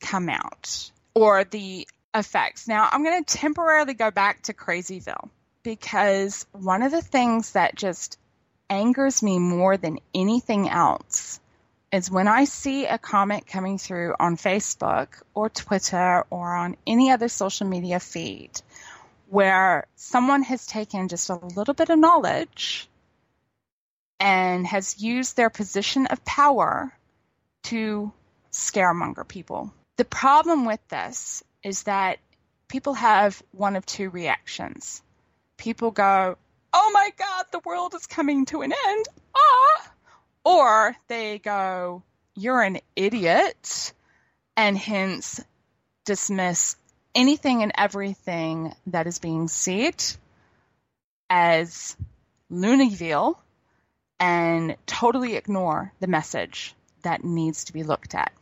[0.00, 2.66] come out or the effects.
[2.66, 5.30] Now, I'm going to temporarily go back to Crazyville
[5.66, 8.20] because one of the things that just
[8.70, 11.40] angers me more than anything else
[11.90, 17.10] is when I see a comment coming through on Facebook or Twitter or on any
[17.10, 18.52] other social media feed
[19.28, 22.88] where someone has taken just a little bit of knowledge
[24.20, 26.92] and has used their position of power
[27.64, 28.12] to
[28.52, 29.72] scaremonger people.
[29.96, 32.20] The problem with this is that
[32.68, 35.02] people have one of two reactions.
[35.56, 36.36] People go,
[36.72, 39.06] oh my God, the world is coming to an end.
[39.36, 39.92] Ah!
[40.44, 42.02] Or they go,
[42.34, 43.92] you're an idiot,
[44.56, 45.42] and hence
[46.04, 46.76] dismiss
[47.14, 50.04] anything and everything that is being said
[51.28, 51.96] as
[52.50, 53.36] Looneyville
[54.20, 58.32] and totally ignore the message that needs to be looked at.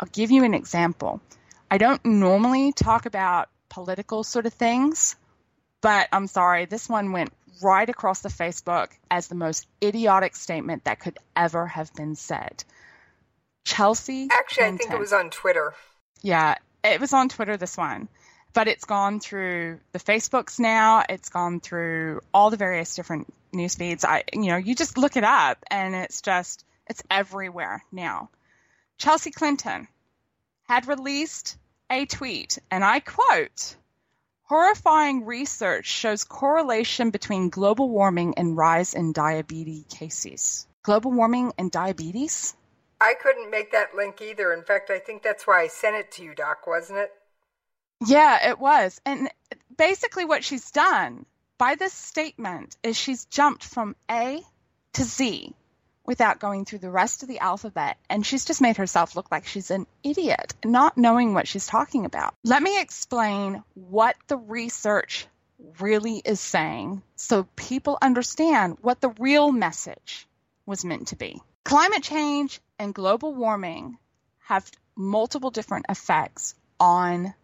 [0.00, 1.20] I'll give you an example.
[1.70, 5.16] I don't normally talk about political sort of things,
[5.84, 7.30] but I'm sorry, this one went
[7.62, 12.64] right across the Facebook as the most idiotic statement that could ever have been said.
[13.66, 14.28] Chelsea.
[14.32, 15.74] Actually, Clinton, I think it was on Twitter.
[16.22, 18.08] Yeah, it was on Twitter, this one.
[18.54, 21.04] But it's gone through the Facebooks now.
[21.06, 24.06] It's gone through all the various different news feeds.
[24.06, 28.30] I, you know, you just look it up and it's just, it's everywhere now.
[28.96, 29.86] Chelsea Clinton
[30.66, 31.58] had released
[31.90, 33.76] a tweet, and I quote,
[34.46, 40.66] Horrifying research shows correlation between global warming and rise in diabetes cases.
[40.82, 42.54] Global warming and diabetes?
[43.00, 44.52] I couldn't make that link either.
[44.52, 47.12] In fact, I think that's why I sent it to you, Doc, wasn't it?
[48.06, 49.00] Yeah, it was.
[49.06, 49.30] And
[49.78, 51.24] basically, what she's done
[51.56, 54.42] by this statement is she's jumped from A
[54.92, 55.54] to Z
[56.04, 57.96] without going through the rest of the alphabet.
[58.08, 62.04] And she's just made herself look like she's an idiot, not knowing what she's talking
[62.04, 62.34] about.
[62.44, 65.26] Let me explain what the research
[65.80, 70.26] really is saying so people understand what the real message
[70.66, 71.40] was meant to be.
[71.64, 73.98] Climate change and global warming
[74.40, 77.34] have multiple different effects on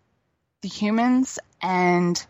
[0.61, 2.25] the humans and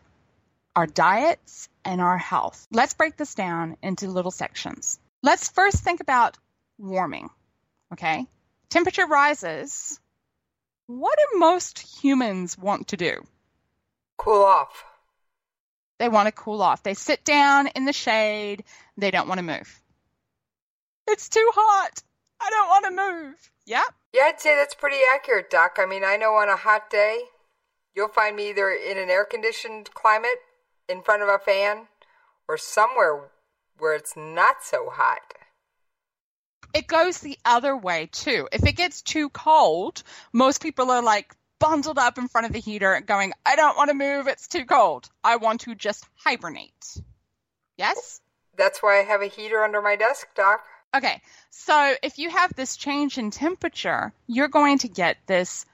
[0.77, 2.67] our diets and our health.
[2.71, 4.99] Let's break this down into little sections.
[5.23, 6.39] Let's first think about
[6.79, 7.29] warming.
[7.93, 8.27] Okay?
[8.69, 10.01] Temperature rises.
[10.87, 13.23] What do most humans want to do?
[14.17, 14.85] Cool off.
[15.99, 16.83] They want to cool off.
[16.83, 18.65] They sit down in the shade.
[18.97, 19.81] They don't want to move.
[21.07, 22.03] It's too hot.
[22.41, 23.51] I don't want to move.
[23.67, 23.85] Yep.
[24.15, 25.77] Yeah, I'd say that's pretty accurate, Doc.
[25.79, 27.21] I mean, I know on a hot day,
[27.95, 30.41] you'll find me either in an air conditioned climate,
[30.89, 31.89] in front of a fan,
[32.49, 33.31] or somewhere
[33.81, 35.21] where it's not so hot.
[36.73, 38.49] It goes the other way too.
[38.53, 40.03] If it gets too cold,
[40.33, 43.89] most people are like bundled up in front of the heater going, I don't want
[43.89, 45.09] to move, it's too cold.
[45.23, 46.97] I want to just hibernate.
[47.77, 48.21] Yes?
[48.57, 50.65] That's why I have a heater under my desk, Doc.
[50.95, 55.65] Okay, so if you have this change in temperature, you're going to get this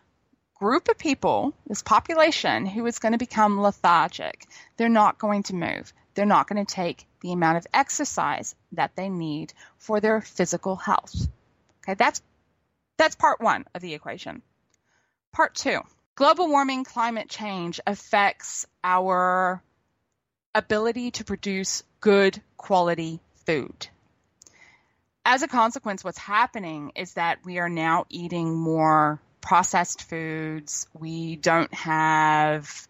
[0.55, 4.47] group of people, this population, who is going to become lethargic.
[4.77, 5.93] They're not going to move.
[6.15, 10.77] They're not going to take the amount of exercise that they need for their physical
[10.77, 11.27] health.
[11.83, 12.23] Okay, that's
[12.99, 14.43] that's part 1 of the equation.
[15.33, 15.81] Part 2.
[16.15, 19.61] Global warming climate change affects our
[20.55, 23.89] ability to produce good quality food.
[25.25, 30.87] As a consequence, what's happening is that we are now eating more processed foods.
[30.95, 32.87] We don't have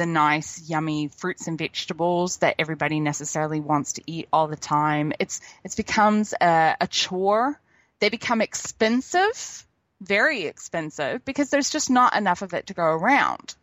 [0.00, 5.12] the nice, yummy fruits and vegetables that everybody necessarily wants to eat all the time.
[5.18, 7.60] It's it becomes a, a chore.
[7.98, 9.66] They become expensive,
[10.00, 13.54] very expensive, because there's just not enough of it to go around.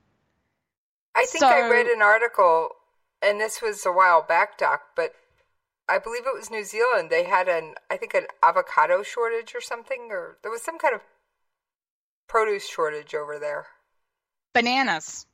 [1.16, 2.70] I think So- I read an article,
[3.24, 5.16] and this was a while back, Doc, but
[5.90, 7.10] I believe it was New Zealand.
[7.10, 10.94] They had an, I think, an avocado shortage or something, or there was some kind
[10.94, 11.02] of
[12.28, 13.66] produce shortage over there.
[14.54, 15.26] Bananas.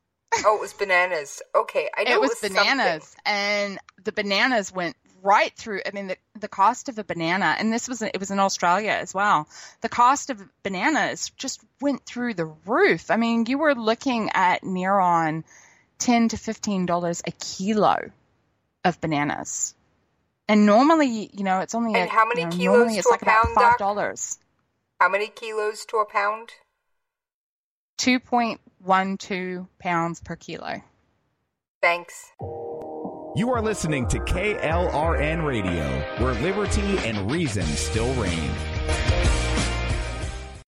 [0.45, 1.41] Oh, it was bananas.
[1.55, 2.55] Okay, I know it was, something.
[2.57, 5.81] bananas, and the bananas went right through.
[5.85, 8.91] I mean, the the cost of a banana, and this was it was in Australia
[8.91, 9.47] as well.
[9.81, 13.11] The cost of bananas just went through the roof.
[13.11, 15.43] I mean, you were looking at near on
[15.97, 18.11] ten to fifteen dollars a kilo
[18.83, 19.75] of bananas,
[20.49, 22.55] and normally, you know, it's only And a- how many you know,
[22.85, 24.39] kilos it's to a like about pound, five dollars.
[24.99, 26.49] How many kilos to a pound?
[27.97, 30.81] Two point one two pounds per kilo.
[31.81, 32.31] Thanks.
[33.35, 35.83] You are listening to KLRN Radio,
[36.23, 38.51] where liberty and reason still reign.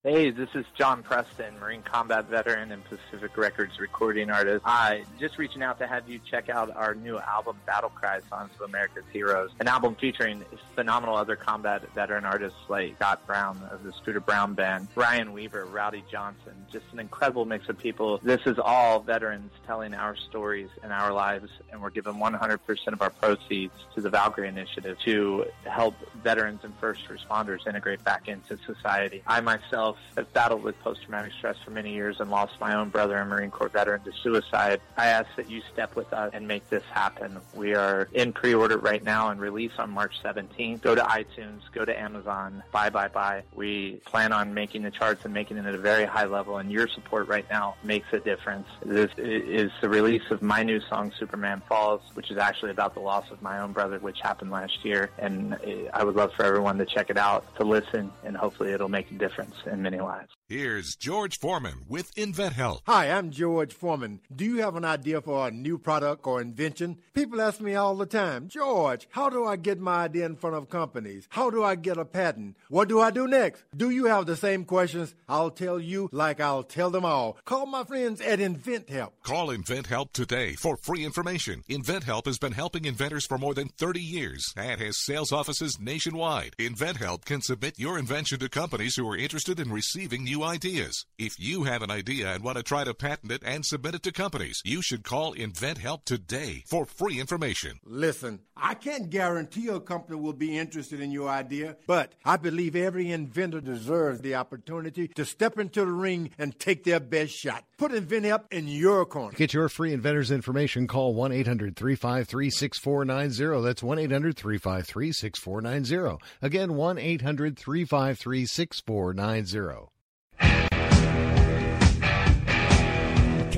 [0.05, 4.61] Hey, this is John Preston, Marine combat veteran and Pacific Records recording artist.
[4.63, 8.51] I just reaching out to have you check out our new album, Battle Cry Songs
[8.53, 10.45] of America's Heroes, an album featuring
[10.75, 15.65] phenomenal other combat veteran artists like Scott Brown of the Scooter Brown Band, Ryan Weaver,
[15.65, 18.19] Rowdy Johnson, just an incredible mix of people.
[18.21, 23.01] This is all veterans telling our stories and our lives, and we're giving 100% of
[23.01, 28.55] our proceeds to the Valkyrie Initiative to help veterans and first responders integrate back into
[28.67, 29.23] society.
[29.25, 33.17] I myself have battled with post-traumatic stress for many years and lost my own brother,
[33.17, 34.81] a Marine Corps veteran, to suicide.
[34.97, 37.39] I ask that you step with us and make this happen.
[37.53, 40.81] We are in pre-order right now and release on March 17th.
[40.81, 43.43] Go to iTunes, go to Amazon, buy, buy, buy.
[43.53, 46.71] We plan on making the charts and making it at a very high level, and
[46.71, 48.67] your support right now makes a difference.
[48.83, 52.99] This is the release of my new song, Superman Falls, which is actually about the
[52.99, 55.09] loss of my own brother, which happened last year.
[55.17, 55.57] And
[55.93, 59.11] I would love for everyone to check it out, to listen, and hopefully it'll make
[59.11, 60.31] a difference in many lives.
[60.47, 62.81] Here's George Foreman with InventHelp.
[62.85, 64.19] Hi, I'm George Foreman.
[64.35, 66.99] Do you have an idea for a new product or invention?
[67.15, 70.55] People ask me all the time, George, how do I get my idea in front
[70.55, 71.27] of companies?
[71.31, 72.57] How do I get a patent?
[72.69, 73.63] What do I do next?
[73.75, 75.15] Do you have the same questions?
[75.27, 77.37] I'll tell you like I'll tell them all.
[77.43, 79.13] Call my friends at InventHelp.
[79.23, 81.63] Call InventHelp today for free information.
[81.67, 86.53] InventHelp has been helping inventors for more than 30 years and has sales offices nationwide.
[86.59, 91.05] InventHelp can submit your invention to companies who are interested in receiving new ideas.
[91.17, 94.03] If you have an idea and want to try to patent it and submit it
[94.03, 97.79] to companies, you should call InventHelp today for free information.
[97.85, 102.75] Listen, I can't guarantee a company will be interested in your idea, but I believe
[102.75, 107.63] every inventor deserves the opportunity to step into the ring and take their best shot.
[107.77, 109.31] Put InventHelp in your corner.
[109.31, 113.65] To get your free inventor's information, call 1 800 353 6490.
[113.65, 116.25] That's 1 800 353 6490.
[116.41, 119.94] Again, 1 800 353 6490.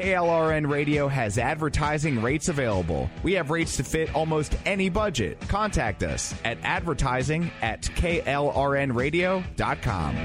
[0.08, 3.10] KLRN Radio has advertising rates available.
[3.24, 5.38] We have rates to fit almost any budget.
[5.50, 10.16] Contact us at advertising at klrnradio.com.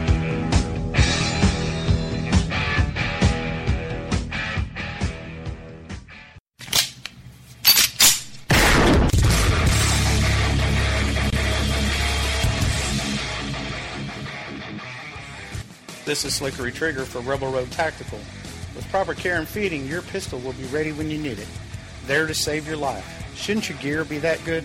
[16.04, 18.20] This is Slickery Trigger for Rebel Road Tactical.
[18.74, 21.48] With proper care and feeding, your pistol will be ready when you need it.
[22.06, 23.06] There to save your life.
[23.36, 24.64] Shouldn't your gear be that good?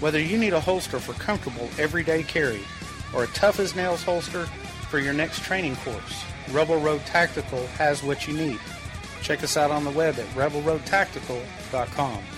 [0.00, 2.60] Whether you need a holster for comfortable everyday carry
[3.14, 4.44] or a tough as nails holster
[4.90, 8.58] for your next training course, Rebel Road Tactical has what you need.
[9.22, 12.37] Check us out on the web at rebelroadtactical.com.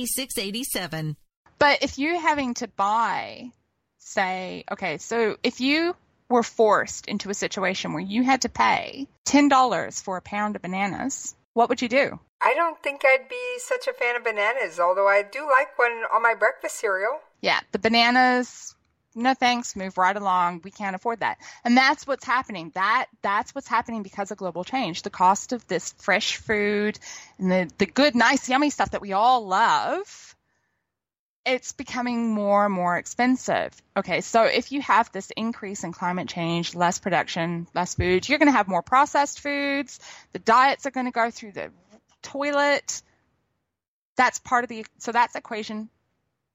[1.59, 3.51] But if you're having to buy,
[3.99, 5.95] say, okay, so if you
[6.29, 10.61] were forced into a situation where you had to pay $10 for a pound of
[10.61, 12.19] bananas, what would you do?
[12.41, 16.03] I don't think I'd be such a fan of bananas, although I do like one
[16.11, 17.19] on my breakfast cereal.
[17.41, 18.75] Yeah, the bananas,
[19.15, 20.61] no thanks, move right along.
[20.63, 21.37] We can't afford that.
[21.63, 22.71] And that's what's happening.
[22.75, 25.01] That that's what's happening because of global change.
[25.01, 26.97] The cost of this fresh food
[27.37, 30.35] and the, the good, nice, yummy stuff that we all love,
[31.45, 33.73] it's becoming more and more expensive.
[33.97, 38.39] Okay, so if you have this increase in climate change, less production, less food, you're
[38.39, 39.99] going to have more processed foods.
[40.33, 41.71] The diets are going to go through the
[42.21, 43.01] toilet.
[44.15, 45.89] That's part of the so that's equation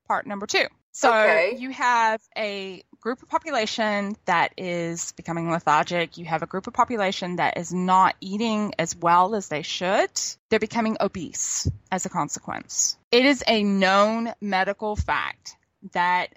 [0.07, 0.67] part number two.
[0.97, 1.57] So Okay.
[1.59, 6.17] you have a group of population that is becoming lethargic.
[6.17, 10.09] You have a group of population that is not eating as well as they should.
[10.49, 12.97] They're becoming obese as a consequence.
[13.13, 15.57] It is a known medical fact
[15.93, 16.31] that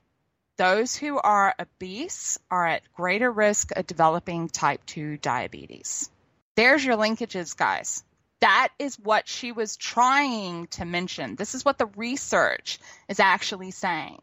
[0.57, 6.09] those who are obese are at greater risk of developing type 2 diabetes.
[6.55, 8.03] There's your linkages, guys.
[8.41, 11.37] That is what she was trying to mention.
[11.37, 14.19] This is what the research is actually saying.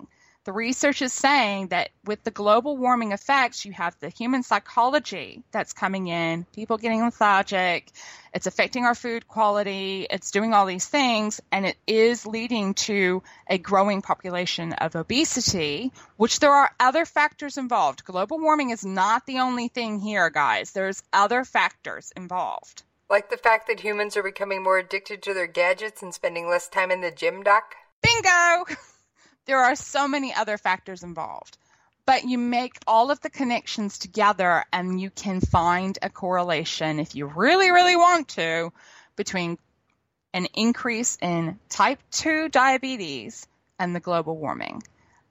[0.47, 5.42] The research is saying that with the global warming effects, you have the human psychology
[5.51, 7.90] that's coming in, people getting lethargic,
[8.32, 13.24] it's affecting our food quality, it's doing all these things, and it is leading to
[13.49, 18.05] a growing population of obesity, which there are other factors involved.
[18.05, 20.70] Global warming is not the only thing here, guys.
[20.70, 22.84] There's other factors involved.
[23.11, 26.68] Like the fact that humans are becoming more addicted to their gadgets and spending less
[26.68, 27.74] time in the gym, Doc?
[28.01, 28.76] Bingo!
[29.47, 31.57] there are so many other factors involved.
[32.05, 37.16] But you make all of the connections together and you can find a correlation, if
[37.16, 38.72] you really, really want to,
[39.16, 39.59] between
[40.32, 44.82] an increase in type 2 diabetes and the global warming.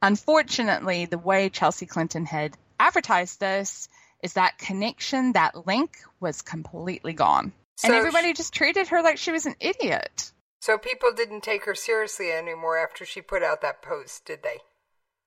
[0.01, 3.88] Unfortunately, the way Chelsea Clinton had advertised this
[4.22, 7.53] is that connection, that link was completely gone.
[7.84, 10.32] and So everybody just treated her like she was an idiot.
[10.66, 14.61] So people didn't take her seriously anymore after she put out that post, did they?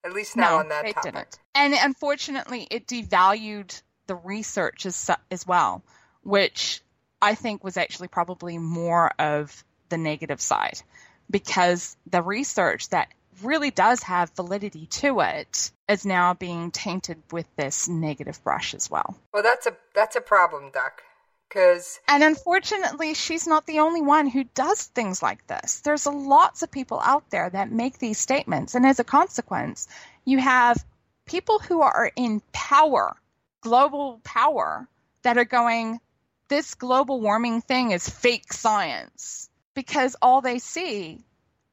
[0.05, 1.15] At least not on that they topic.
[1.15, 1.39] didn't.
[1.55, 5.85] And unfortunately, it devalued the research as, as well,
[6.25, 6.83] which
[7.23, 10.83] I think was actually probably more of the negative side
[11.31, 13.07] because the research that
[13.41, 18.91] really does have validity to it is now being tainted with this negative brush as
[18.91, 19.17] well.
[19.33, 21.01] Well, that's a that's a problem, Doc.
[21.49, 25.81] Because And unfortunately, she's not the only one who does things like this.
[25.81, 28.75] There's lots of people out there that make these statements.
[28.75, 29.89] And as a consequence,
[30.25, 30.85] you have
[31.25, 33.17] people who are in power,
[33.63, 34.87] global power,
[35.23, 36.01] that are going,
[36.49, 39.49] this global warming thing is fake science.
[39.75, 41.21] Because all they see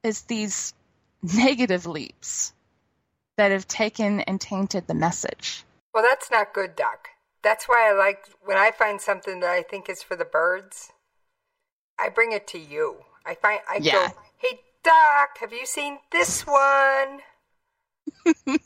[0.02, 0.72] is these
[1.22, 2.52] negative leaps
[3.36, 5.64] that have taken and tainted the message.
[5.92, 7.08] well, that's not good, Doc.
[7.46, 10.90] That's why I like when I find something that I think is for the birds.
[11.96, 13.04] I bring it to you.
[13.24, 14.08] I find I Yeah.
[14.08, 17.20] go, "Hey, Doc, have you seen this one?"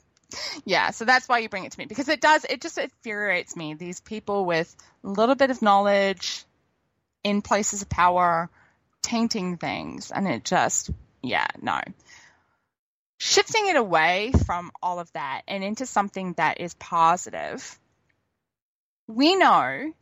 [0.64, 2.46] Yeah, so that's why you bring it to me because it does.
[2.48, 3.74] It just infuriates me.
[3.74, 6.44] These people with a little bit of knowledge
[7.24, 8.48] in places of power
[9.02, 10.90] tainting things, and it just,
[11.22, 11.80] yeah, no.
[13.18, 17.79] shifting it away from all of that and into something that is positive,
[19.10, 19.92] we know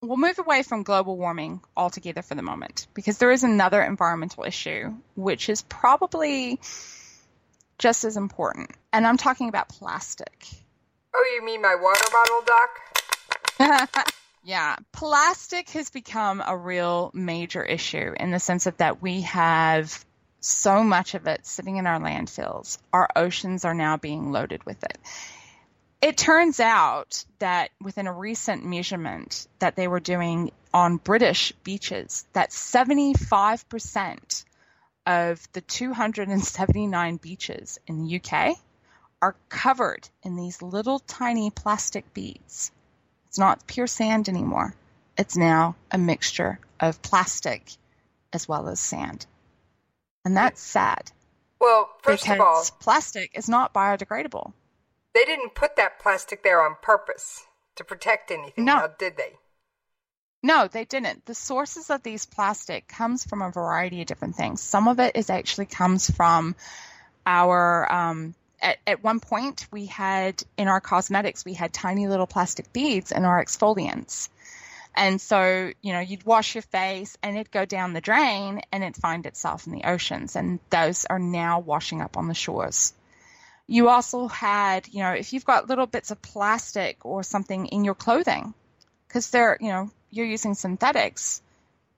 [0.00, 4.44] we'll move away from global warming altogether for the moment because there is another environmental
[4.44, 6.60] issue which is probably
[7.78, 8.70] just as important.
[8.92, 10.46] And I'm talking about plastic.
[11.14, 12.42] Oh, you mean my water bottle,
[13.58, 14.04] Doc?
[14.44, 14.76] yeah.
[14.92, 20.04] Plastic has become a real major issue in the sense of that we have
[20.40, 22.78] so much of it sitting in our landfills.
[22.92, 24.98] Our oceans are now being loaded with it.
[26.04, 32.26] It turns out that within a recent measurement that they were doing on British beaches,
[32.34, 34.44] that 75%
[35.06, 38.58] of the 279 beaches in the UK
[39.22, 42.70] are covered in these little tiny plastic beads.
[43.28, 44.74] It's not pure sand anymore.
[45.16, 47.78] It's now a mixture of plastic
[48.30, 49.24] as well as sand.
[50.22, 51.10] And that's sad.
[51.58, 54.52] Well, first of all, plastic is not biodegradable.
[55.14, 57.44] They didn't put that plastic there on purpose
[57.76, 58.74] to protect anything, no.
[58.76, 59.34] now did they?
[60.42, 61.24] No, they didn't.
[61.24, 64.60] The sources of these plastic comes from a variety of different things.
[64.60, 66.54] Some of it is actually comes from
[67.24, 72.26] our um, at, at one point we had in our cosmetics we had tiny little
[72.26, 74.28] plastic beads in our exfoliants.
[74.96, 78.84] And so, you know, you'd wash your face and it'd go down the drain and
[78.84, 80.36] it'd find itself in the oceans.
[80.36, 82.92] And those are now washing up on the shores.
[83.66, 87.84] You also had, you know, if you've got little bits of plastic or something in
[87.84, 88.52] your clothing,
[89.08, 91.40] because they're, you know, you're using synthetics,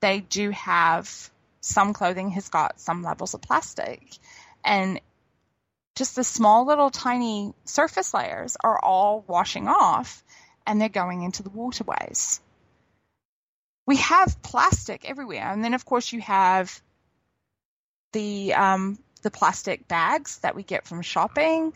[0.00, 4.00] they do have some clothing has got some levels of plastic.
[4.64, 5.00] And
[5.96, 10.22] just the small little tiny surface layers are all washing off
[10.66, 12.40] and they're going into the waterways.
[13.86, 15.50] We have plastic everywhere.
[15.50, 16.80] And then, of course, you have
[18.12, 21.72] the um, the plastic bags that we get from shopping.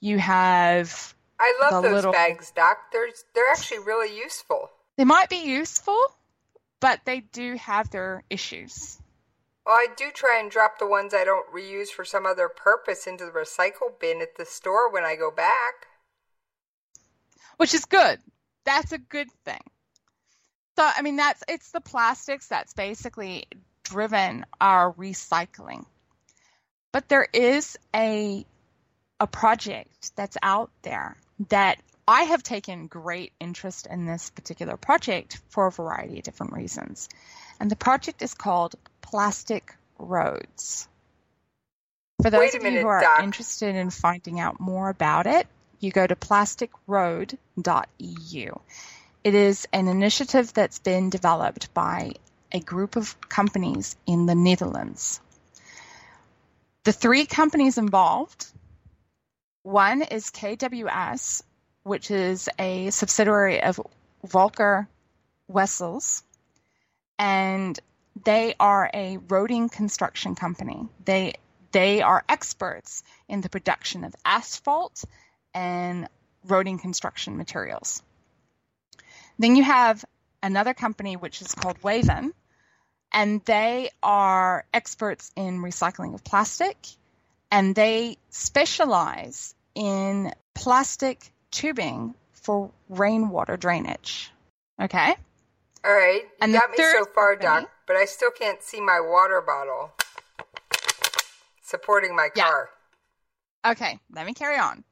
[0.00, 2.12] You have I love those little...
[2.12, 2.78] bags, Doc.
[2.92, 4.70] They're they're actually really useful.
[4.96, 6.00] They might be useful,
[6.80, 8.98] but they do have their issues.
[9.66, 13.06] Well, I do try and drop the ones I don't reuse for some other purpose
[13.06, 15.88] into the recycle bin at the store when I go back.
[17.58, 18.18] Which is good.
[18.64, 19.60] That's a good thing.
[20.78, 23.44] So, I mean, that's it's the plastics that's basically
[23.82, 25.84] driven our recycling.
[26.92, 28.44] But there is a
[29.20, 31.16] a project that's out there
[31.48, 36.52] that I have taken great interest in this particular project for a variety of different
[36.52, 37.08] reasons.
[37.60, 40.88] And the project is called Plastic Roads.
[42.22, 43.22] For those of you who are Doc.
[43.22, 45.46] interested in finding out more about it,
[45.80, 48.52] you go to plasticroad.eu.
[49.24, 52.12] It is an initiative that's been developed by
[52.50, 55.20] a group of companies in the Netherlands.
[56.88, 58.46] The three companies involved
[59.62, 61.42] one is KWS,
[61.82, 63.78] which is a subsidiary of
[64.24, 64.88] Volker
[65.48, 66.22] Wessels,
[67.18, 67.78] and
[68.24, 70.88] they are a roading construction company.
[71.04, 71.34] They
[71.72, 75.04] they are experts in the production of asphalt
[75.52, 76.08] and
[76.46, 78.02] roading construction materials.
[79.38, 80.06] Then you have
[80.42, 82.32] another company which is called Wavin,
[83.12, 86.76] and they are experts in recycling of plastic,
[87.50, 94.30] and they specialize in plastic tubing for rainwater drainage.
[94.80, 95.14] Okay?
[95.84, 96.22] All right.
[96.22, 99.40] You And got me so far, company- Doc, but I still can't see my water
[99.40, 99.92] bottle
[101.62, 102.32] supporting my car.
[102.36, 102.50] Yeah.
[102.50, 102.70] car.
[103.72, 104.84] Okay, let me carry on.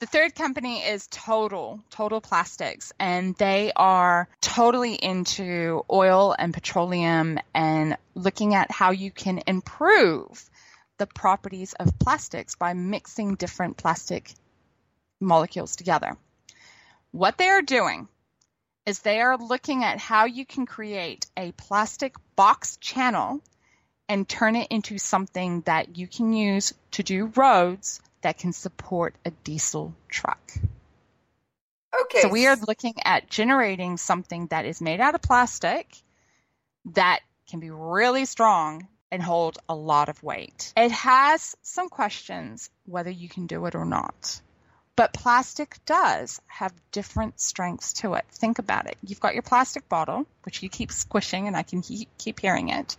[0.00, 7.38] The third company is Total, Total Plastics, and they are totally into oil and petroleum
[7.54, 10.48] and looking at how you can improve
[10.96, 14.32] the properties of plastics by mixing different plastic
[15.20, 16.16] molecules together.
[17.10, 18.08] What they are doing
[18.86, 23.42] is they are looking at how you can create a plastic box channel
[24.08, 29.14] and turn it into something that you can use to do roads that can support
[29.24, 30.52] a diesel truck.
[32.04, 32.20] Okay.
[32.22, 35.86] So we are looking at generating something that is made out of plastic
[36.94, 40.72] that can be really strong and hold a lot of weight.
[40.76, 44.40] It has some questions whether you can do it or not.
[44.96, 48.26] But plastic does have different strengths to it.
[48.32, 48.98] Think about it.
[49.02, 52.68] You've got your plastic bottle, which you keep squishing, and I can he- keep hearing
[52.68, 52.96] it.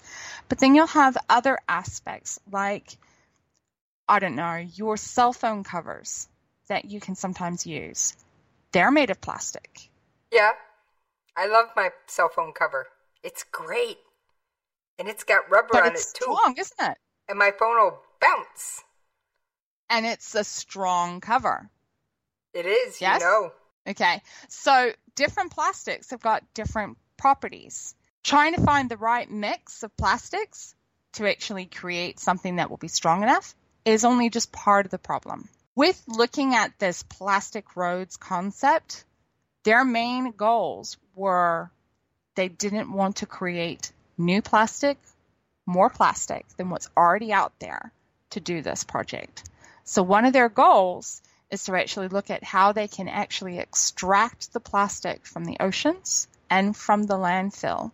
[0.50, 2.98] But then you'll have other aspects like,
[4.08, 6.28] I don't know, your cell phone covers
[6.68, 8.16] that you can sometimes use.
[8.72, 9.90] They're made of plastic.
[10.32, 10.52] Yeah.
[11.36, 12.88] I love my cell phone cover.
[13.24, 13.98] It's great.
[15.00, 16.26] And it's got rubber But on it's it too.
[16.32, 16.98] It's strong, isn't it?
[17.30, 18.84] And my phone will bounce.
[19.90, 21.70] and it's a strong cover.
[22.54, 23.22] It is, yes?
[23.22, 23.52] you know.
[23.88, 24.22] Okay.
[24.50, 27.96] So different plastics have got different properties.
[28.24, 30.76] Trying to find the right mix of plastics
[31.14, 34.98] to actually create something that will be strong enough is only just part of the
[34.98, 35.50] problem.
[35.76, 39.04] With looking at this plastic roads concept,
[39.64, 41.72] their main goals were
[42.36, 44.98] they didn't want to create new plastic,
[45.66, 47.92] more plastic than what's already out there
[48.32, 49.50] to do this project.
[49.84, 54.54] So one of their goals is to actually look at how they can actually extract
[54.54, 57.92] the plastic from the oceans and from the landfill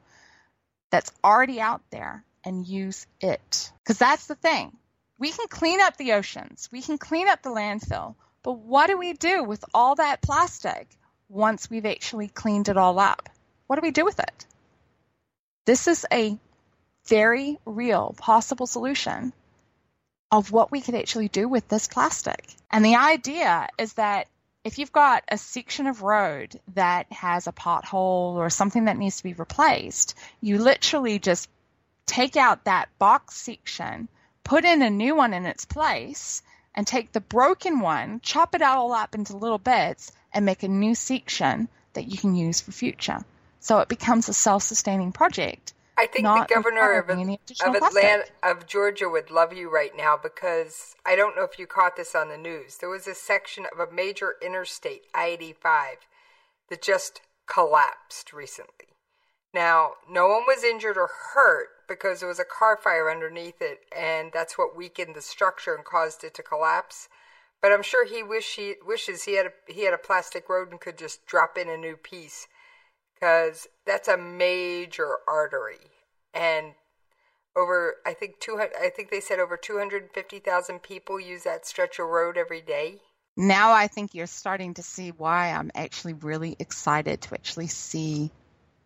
[0.91, 3.71] that's already out there and use it.
[3.83, 4.71] Because that's the thing.
[5.19, 8.97] We can clean up the oceans, we can clean up the landfill, but what do
[8.97, 10.87] we do with all that plastic
[11.27, 13.29] once we've actually cleaned it all up?
[13.65, 14.45] What do we do with it?
[15.65, 16.37] This is a
[17.07, 19.33] very real possible solution
[20.31, 22.45] of what we could actually do with this plastic.
[22.69, 24.27] And the idea is that
[24.63, 29.17] if you've got a section of road that has a pothole or something that needs
[29.17, 31.49] to be replaced, you literally just
[32.05, 34.09] take out that box section,
[34.47, 36.41] put in a new one in its place,
[36.73, 40.67] and take the broken one, chop it all up into little bits, and make a
[40.67, 43.19] new section that you can use for future.
[43.59, 48.25] So it becomes a self sustaining project I think not the governor of, of Atlanta
[48.43, 52.13] of Georgia would love you right now because I don't know if you caught this
[52.13, 52.77] on the news.
[52.77, 55.95] There was a section of a major interstate, I-85,
[56.69, 58.96] that just collapsed recently.
[59.57, 63.79] Now, no one was injured or hurt because there was a car fire underneath it,
[63.91, 67.09] and that's what weakened the structure and caused it to collapse.
[67.59, 70.69] But I'm sure he wish he wishes he had a he had a plastic road
[70.69, 72.45] and could just drop in a new piece
[73.15, 75.89] because that's a major artery
[76.35, 76.75] and
[77.55, 82.07] over i think 200 i think they said over 250,000 people use that stretch of
[82.07, 82.99] road every day
[83.35, 88.31] Now I think you're starting to see why I'm actually really excited to actually see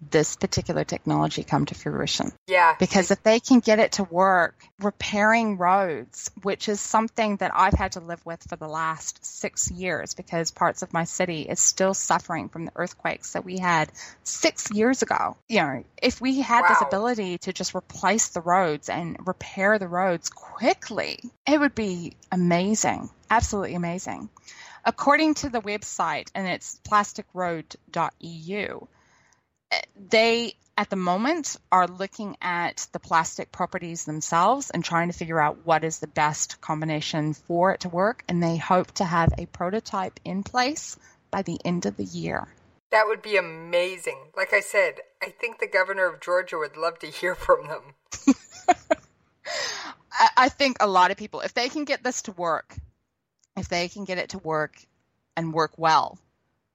[0.09, 2.31] this particular technology come to fruition.
[2.47, 7.51] yeah Because if they can get it to work repairing roads, which is something that
[7.53, 11.41] I've had to live with for the last six years because parts of my city
[11.41, 13.91] is still suffering from the earthquakes that we had
[14.23, 15.37] six years ago.
[15.47, 19.87] You know, if we had this ability to just replace the roads and repair the
[19.87, 23.09] roads quickly, it would be amazing.
[23.29, 24.29] Absolutely amazing.
[24.83, 28.87] According to the website, and it's plasticroad.eu,
[29.95, 35.39] they at the moment are looking at the plastic properties themselves and trying to figure
[35.39, 39.33] out what is the best combination for it to work and they hope to have
[39.37, 40.97] a prototype in place
[41.29, 42.47] by the end of the year.
[42.91, 44.17] That would be amazing.
[44.35, 47.93] Like i said i think the governor of georgia would love to hear from them.
[50.37, 52.75] I, think a lot of people if they can get this to work
[53.57, 54.75] if they can get it to work
[55.35, 56.19] and work well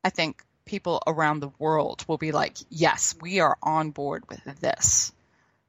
[0.05, 4.45] i think people around the world will be like yes we are on board with
[4.61, 5.13] this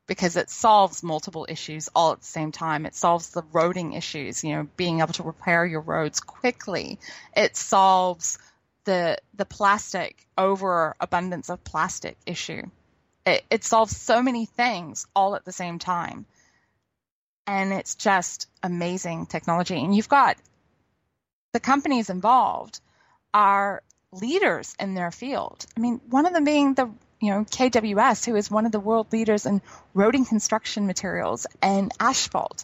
[0.08, 2.86] because it solves multiple issues all at the same time.
[2.86, 6.98] It solves the roading issues, you know, being able to repair your roads quickly.
[7.36, 8.40] It solves
[8.86, 12.64] the the plastic overabundance of plastic issue.
[13.26, 16.26] It, it solves so many things all at the same time,
[17.46, 19.76] and it's just amazing technology.
[19.76, 20.38] And you've got
[21.52, 22.80] the companies involved
[23.34, 23.84] are
[24.22, 25.66] leaders in their field.
[25.76, 26.90] I mean, one of them being the
[27.20, 29.62] you know, KWS, who is one of the world leaders in
[29.96, 32.64] roading construction materials and asphalt.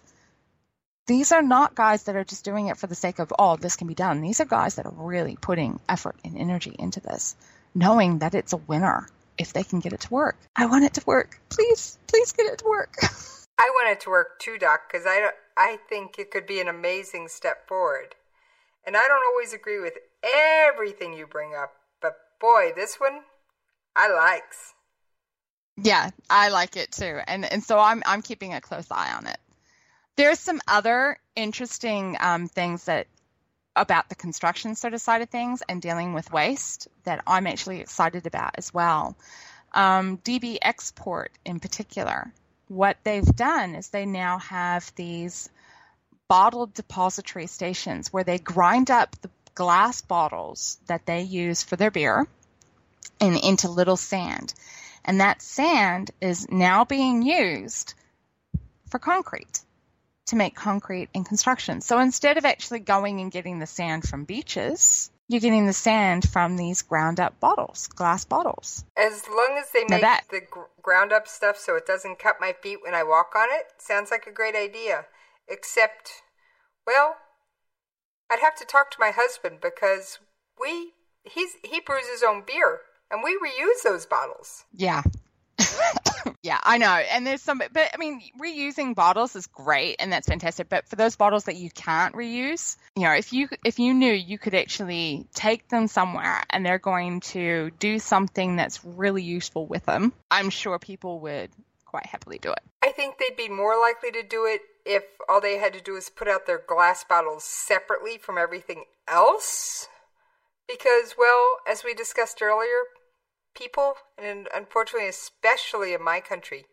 [1.07, 3.75] These are not guys that are just doing it for the sake of, oh, this
[3.75, 4.21] can be done.
[4.21, 7.35] These are guys that are really putting effort and energy into this,
[7.75, 10.37] knowing that it's a winner if they can get it to work.
[10.55, 11.39] I want it to work.
[11.49, 12.95] Please, please get it to work.
[13.57, 16.67] I want it to work too, Doc, because I, I think it could be an
[16.67, 18.15] amazing step forward.
[18.85, 19.93] And I don't always agree with
[20.24, 23.21] everything you bring up, but boy, this one
[23.95, 24.74] I likes.
[25.78, 29.28] Yeah, I like it too, and and so I'm I'm keeping a close eye on
[29.28, 29.38] it.
[30.15, 33.07] There's some other interesting um, things that
[33.76, 37.80] about the construction sort of side of things and dealing with waste that I'm actually
[37.82, 39.15] excited about as well.
[39.74, 42.32] Um, DB Export in particular,
[42.67, 45.49] what they've done is they now have these
[46.28, 51.91] bottled depository stations where they grind up the glass bottles that they use for their
[51.91, 52.27] beer
[53.19, 54.53] and into little sand.
[55.05, 57.93] And that sand is now being used
[58.89, 59.61] for concrete
[60.27, 61.81] to make concrete in construction.
[61.81, 66.27] So instead of actually going and getting the sand from beaches, you're getting the sand
[66.29, 68.85] from these ground up bottles, glass bottles.
[68.95, 72.19] As long as they Now make that- the gr- ground up stuff so it doesn't
[72.19, 75.05] cut my feet when I walk on it, sounds like a great idea.
[75.47, 76.23] Except,
[76.87, 77.17] well,
[78.34, 80.17] I'd have to talk to my husband because
[80.59, 82.79] we he's he brews his own beer
[83.11, 84.65] and we reuse those bottles.
[84.73, 85.03] Yeah.
[86.41, 86.88] yeah, I know.
[86.88, 90.67] And there's some, but I mean, reusing bottles is great and that's fantastic.
[90.67, 94.11] But for those bottles that you can't reuse, you know, if you, if you knew
[94.11, 99.67] you could actually take them somewhere and they're going to do something that's really useful
[99.67, 101.51] with them, I'm sure people would
[101.93, 102.59] quite happily do it.
[102.81, 105.95] I think they'd be more likely to do it if all they had to do
[105.95, 109.87] is put out their glass bottles separately from everything else.
[110.67, 112.81] Because, well, as we discussed earlier,
[113.55, 116.65] people, and unfortunately, especially in my country,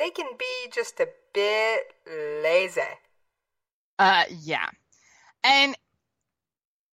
[0.00, 1.84] they can be just a bit
[2.42, 2.80] lazy.
[4.00, 4.70] Uh, yeah.
[5.44, 5.76] And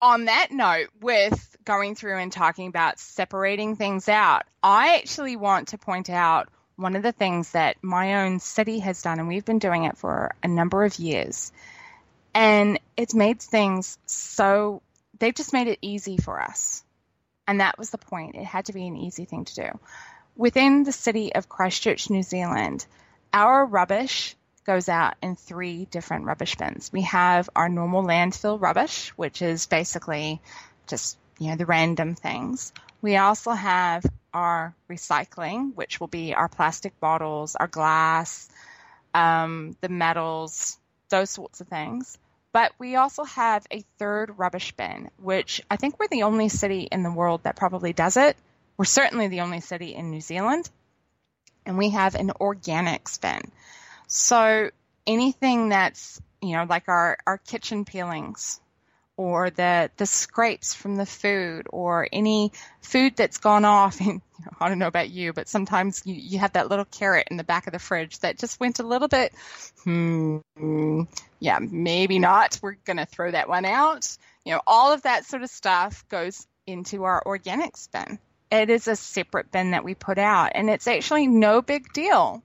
[0.00, 5.68] on that note, with going through and talking about separating things out, I actually want
[5.68, 6.48] to point out
[6.80, 9.98] one of the things that my own city has done, and we've been doing it
[9.98, 11.52] for a number of years.
[12.34, 14.82] And it's made things so,
[15.18, 16.82] they've just made it easy for us.
[17.46, 18.36] And that was the point.
[18.36, 19.78] It had to be an easy thing to do.
[20.36, 22.86] Within the city of Christchurch, New Zealand,
[23.32, 26.90] our rubbish goes out in three different rubbish bins.
[26.92, 30.40] We have our normal landfill rubbish, which is basically
[30.86, 32.72] just, you know, the random things.
[33.02, 38.48] We also have our recycling, which will be our plastic bottles, our glass,
[39.14, 40.78] um, the metals,
[41.08, 42.18] those sorts of things.
[42.52, 46.88] But we also have a third rubbish bin, which I think we're the only city
[46.90, 48.36] in the world that probably does it.
[48.76, 50.68] We're certainly the only city in New Zealand.
[51.64, 53.40] And we have an organics bin.
[54.08, 54.70] So
[55.06, 58.60] anything that's, you know, like our, our kitchen peelings
[59.20, 64.00] or the, the scrapes from the food or any food that's gone off.
[64.00, 64.22] And
[64.60, 67.44] I don't know about you, but sometimes you, you have that little carrot in the
[67.44, 69.34] back of the fridge that just went a little bit,
[69.84, 71.02] hmm,
[71.38, 72.58] yeah, maybe not.
[72.62, 74.08] We're going to throw that one out.
[74.46, 78.18] You know, all of that sort of stuff goes into our organics bin.
[78.50, 82.42] It is a separate bin that we put out, and it's actually no big deal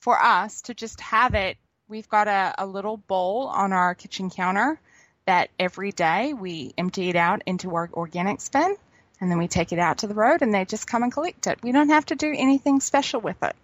[0.00, 1.58] for us to just have it.
[1.86, 4.80] We've got a, a little bowl on our kitchen counter
[5.28, 8.74] that every day we empty it out into our organics bin,
[9.20, 11.46] and then we take it out to the road, and they just come and collect
[11.46, 11.62] it.
[11.62, 13.54] We don't have to do anything special with it.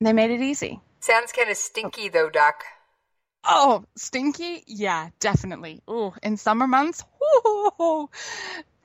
[0.00, 0.80] They made it easy.
[0.98, 2.64] Sounds kind of stinky, though, Doc.
[3.44, 4.64] Oh, stinky?
[4.66, 5.80] Yeah, definitely.
[5.86, 8.10] Oh, in summer months, whoo,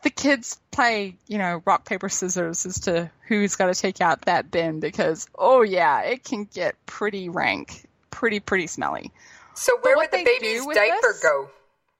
[0.03, 4.21] the kids play, you know, rock, paper, scissors as to who's got to take out
[4.25, 9.11] that bin because, oh, yeah, it can get pretty rank, pretty, pretty smelly.
[9.57, 11.19] So where would the baby's diaper this?
[11.19, 11.49] go?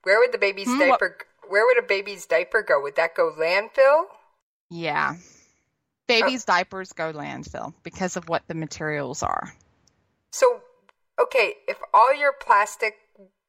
[0.03, 1.18] Where would the baby's hmm, diaper?
[1.18, 1.51] What?
[1.51, 2.82] Where would a baby's diaper go?
[2.82, 4.05] Would that go landfill?
[4.70, 5.16] Yeah,
[6.08, 6.53] babies' oh.
[6.53, 9.53] diapers go landfill because of what the materials are.
[10.32, 10.62] So
[11.20, 12.95] okay, if all your plastic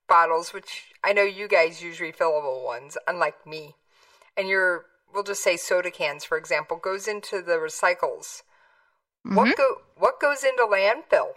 [0.08, 3.74] bottles, which I know you guys use refillable ones, unlike me,
[4.38, 8.42] and your we'll just say soda cans, for example, goes into the recycles.
[9.26, 9.34] Mm-hmm.
[9.34, 11.32] What go what goes into landfill?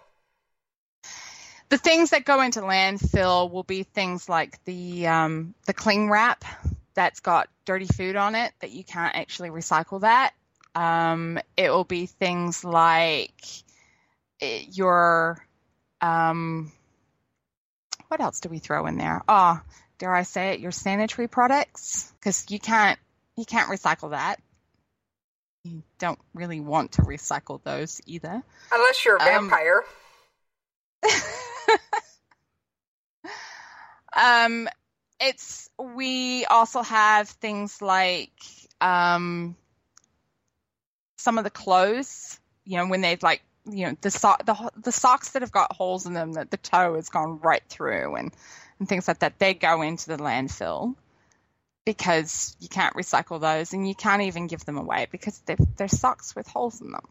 [1.71, 6.43] The things that go into landfill will be things like the um, the cling wrap
[6.95, 10.33] that's got dirty food on it that you can't actually recycle that.
[10.75, 13.41] Um, it will be things like
[14.41, 15.41] eh, your
[16.01, 16.73] um,
[18.09, 19.23] what else do we throw in there?
[19.29, 19.61] Oh,
[19.97, 22.99] dare I say it, your sanitary products, because you can't
[23.37, 24.41] you can't recycle that.
[25.63, 28.43] You don't really want to recycle those either,
[28.73, 29.83] unless you're a um, vampire.
[34.13, 34.67] Um,
[35.19, 38.31] it's we also have things like
[38.79, 39.55] um,
[41.17, 42.39] some of the clothes.
[42.65, 45.73] You know, when they've like you know the so- the the socks that have got
[45.73, 48.31] holes in them that the toe has gone right through and
[48.79, 50.95] and things like that they go into the landfill
[51.85, 55.87] because you can't recycle those and you can't even give them away because they're, they're
[55.87, 57.07] socks with holes in them.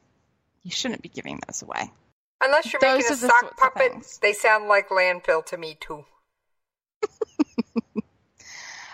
[0.63, 1.91] You shouldn't be giving those away.
[2.41, 6.05] Unless you're those making a sock puppet, they sound like landfill to me too.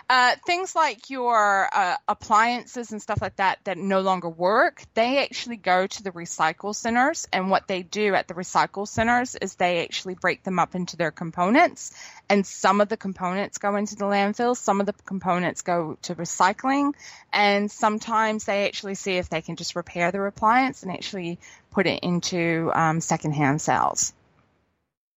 [0.09, 5.21] Uh, things like your uh, appliances and stuff like that that no longer work, they
[5.21, 7.27] actually go to the recycle centers.
[7.33, 10.95] And what they do at the recycle centers is they actually break them up into
[10.95, 11.93] their components.
[12.29, 16.15] And some of the components go into the landfill, some of the components go to
[16.15, 16.93] recycling,
[17.33, 21.37] and sometimes they actually see if they can just repair the appliance and actually
[21.69, 24.13] put it into um, secondhand sales.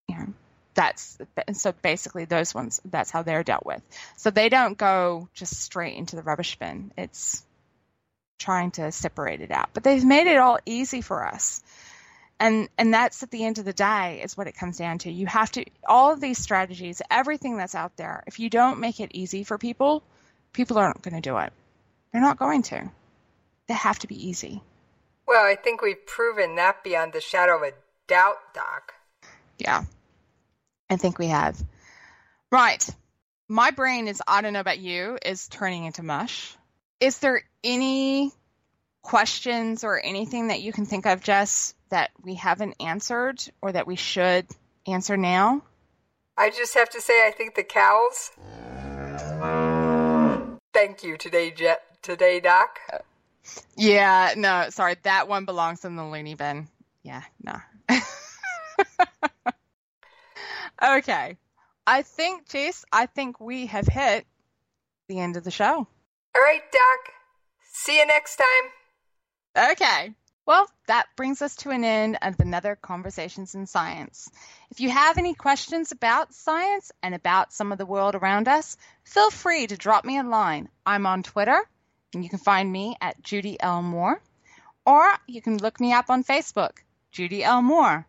[0.08, 0.26] Yeah
[0.74, 1.18] that's
[1.52, 3.82] so basically those ones that's how they're dealt with.
[4.16, 6.92] So they don't go just straight into the rubbish bin.
[6.96, 7.44] It's
[8.38, 9.70] trying to separate it out.
[9.72, 11.62] But they've made it all easy for us.
[12.38, 15.10] And and that's at the end of the day is what it comes down to.
[15.10, 19.00] You have to all of these strategies everything that's out there if you don't make
[19.00, 20.02] it easy for people
[20.52, 21.52] people aren't going to do it.
[22.12, 22.90] They're not going to.
[23.68, 24.62] They have to be easy.
[25.26, 27.72] Well i think we've proven that beyond the shadow of a
[28.08, 28.94] doubt doc.
[29.58, 29.84] Yeah
[30.90, 31.62] i think we have
[32.50, 32.88] right
[33.48, 36.54] my brain is i don't know about you is turning into mush
[37.00, 38.30] is there any
[39.02, 43.86] questions or anything that you can think of jess that we haven't answered or that
[43.86, 44.46] we should
[44.86, 45.62] answer now?
[46.36, 48.30] I just have to say, I think the cows.
[50.72, 51.82] Thank you today, Jet.
[52.02, 52.78] Today, Doc.
[53.76, 56.68] Yeah, no, sorry, that one belongs in the loony bin.
[57.02, 57.56] Yeah, no.
[60.82, 61.36] okay,
[61.86, 64.26] I think, Jess, I think we have hit
[65.08, 65.74] the end of the show.
[65.74, 67.14] All right, Doc.
[67.72, 69.70] See you next time.
[69.72, 70.14] Okay.
[70.46, 74.30] Well, that brings us to an end of another Conversations in Science.
[74.70, 78.76] If you have any questions about science and about some of the world around us,
[79.04, 80.68] feel free to drop me a line.
[80.84, 81.60] I'm on Twitter,
[82.14, 83.82] and you can find me at Judy L.
[83.82, 84.20] Moore,
[84.84, 86.78] or you can look me up on Facebook,
[87.12, 87.62] Judy L.
[87.62, 88.06] Moore,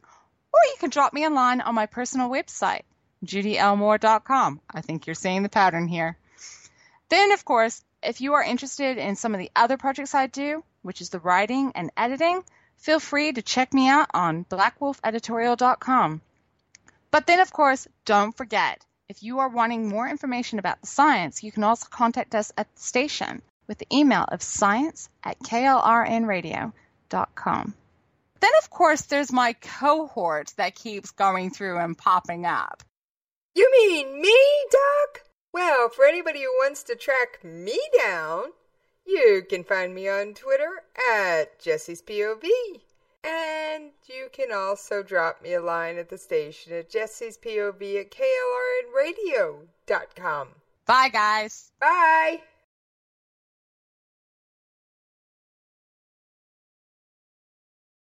[0.53, 2.83] or you can drop me a line on my personal website,
[3.25, 4.59] judylmoore.com.
[4.69, 6.17] I think you're seeing the pattern here.
[7.09, 10.63] Then, of course, if you are interested in some of the other projects I do,
[10.81, 12.43] which is the writing and editing,
[12.77, 16.21] feel free to check me out on blackwolfeditorial.com.
[17.11, 21.43] But then, of course, don't forget if you are wanting more information about the science,
[21.43, 27.73] you can also contact us at the station with the email of science at klrnradio.com.
[28.41, 32.83] Then, of course, there's my cohort that keeps going through and popping up.
[33.55, 34.37] You mean me,
[34.71, 35.21] Doc?
[35.53, 38.45] Well, for anybody who wants to track me down,
[39.05, 40.83] you can find me on Twitter
[41.13, 42.49] at Jesse's POV.
[43.23, 48.11] And you can also drop me a line at the station at Jesse's POV at
[48.11, 50.47] KLRNradio.com.
[50.87, 51.71] Bye, guys.
[51.79, 52.41] Bye.